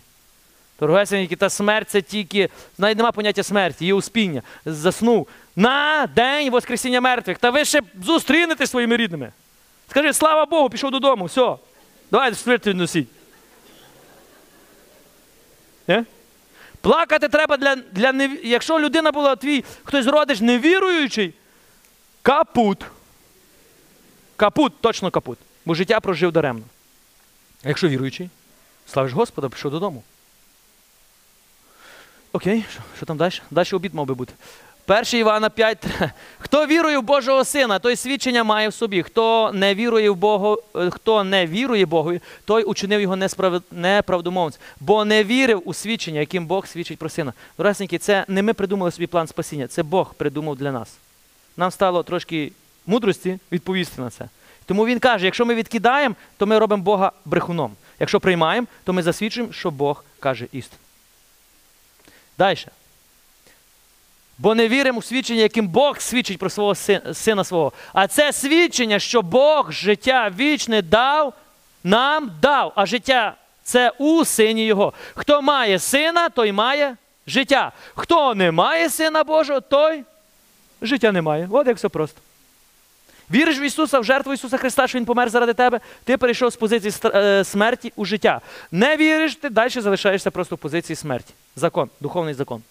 [0.79, 4.41] Торгесеньки, та смерть це тільки, навіть нема поняття смерті, є успіння.
[4.65, 7.37] Заснув на день Воскресіння мертвих.
[7.37, 9.31] Та ви ще зустрінетесь своїми рідними.
[9.89, 11.55] Скажи, слава Богу, пішов додому, все.
[12.11, 13.07] Давайте четвертий носіть.
[15.87, 16.05] Не?
[16.81, 18.45] Плакати треба для, для нев...
[18.45, 21.33] якщо людина була твій, хтось родич невіруючий,
[22.21, 22.85] капут.
[24.35, 25.37] Капут, точно капут.
[25.65, 26.63] Бо життя прожив даремно.
[27.63, 28.29] А якщо віруючий,
[28.87, 30.03] славиш Господа, пішов додому.
[32.33, 33.33] Окей, що, що там далі?
[33.51, 34.33] Далі обід мав би бути.
[34.89, 35.85] 1 Івана 5.
[36.39, 39.03] Хто вірує в Божого Сина, той свідчення має в собі.
[39.03, 43.61] Хто не вірує в Бога, е, хто не вірує Богові, той учинив його несправ...
[43.71, 47.33] неправдомовцем, бо не вірив у свідчення, яким Бог свідчить про сина.
[47.57, 50.97] Доросненькі, це не ми придумали собі план спасіння, це Бог придумав для нас.
[51.57, 52.51] Нам стало трошки
[52.85, 54.29] мудрості відповісти на це.
[54.69, 57.75] Тому він каже: якщо ми відкидаємо, то ми робимо Бога брехуном.
[57.99, 60.79] Якщо приймаємо, то ми засвідчуємо, що Бог каже істину.
[62.37, 62.57] Далі.
[64.37, 66.75] Бо не віримо у свідчення, яким Бог свідчить про свого
[67.13, 67.71] сина, свого.
[67.93, 71.33] А це свідчення, що Бог життя вічне дав,
[71.83, 74.93] нам дав, а життя це у сині Його.
[75.15, 76.95] Хто має сина, той має
[77.27, 77.71] життя.
[77.95, 80.03] Хто не має сина Божого, той
[80.81, 81.47] життя не має.
[81.51, 82.21] От як все просто.
[83.31, 86.55] Віриш в Ісуса, в жертву Ісуса Христа, що Він помер заради тебе, ти перейшов з
[86.55, 88.41] позиції е, смерті у життя.
[88.71, 91.33] Не віриш, ти далі залишаєшся просто в позиції смерті.
[91.55, 92.61] Закон, духовний закон.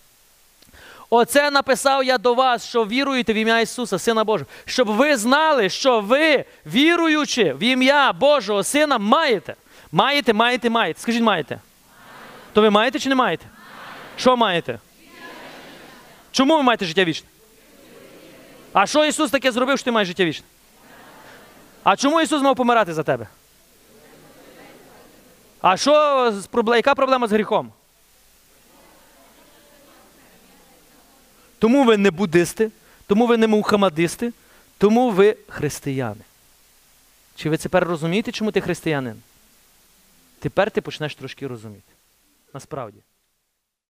[1.11, 5.69] Оце написав я до вас, що віруєте в ім'я Ісуса, Сина Божого, щоб ви знали,
[5.69, 9.55] що ви, віруючи в ім'я Божого Сина, маєте.
[9.93, 11.01] Маєте, маєте, маєте.
[11.01, 11.61] Скажіть, маєте.
[12.53, 13.47] То ви маєте чи не маєте?
[14.17, 14.79] Що маєте?
[16.31, 17.29] Чому ви маєте життя вічне?
[18.73, 20.47] А що Ісус таке зробив, що ти маєш життя вічне?
[21.83, 23.27] А чому Ісус мав помирати за тебе?
[25.61, 26.33] А що
[26.77, 27.73] яка проблема з гріхом?
[31.59, 32.71] Тому ви не буддисти,
[33.07, 34.33] тому ви не мухаммадисти,
[34.79, 36.21] тому ви християни.
[37.37, 39.23] Чи ви тепер розумієте, чому ти християнин?
[40.39, 41.93] Тепер ти почнеш трошки розуміти.
[42.55, 42.99] Насправді.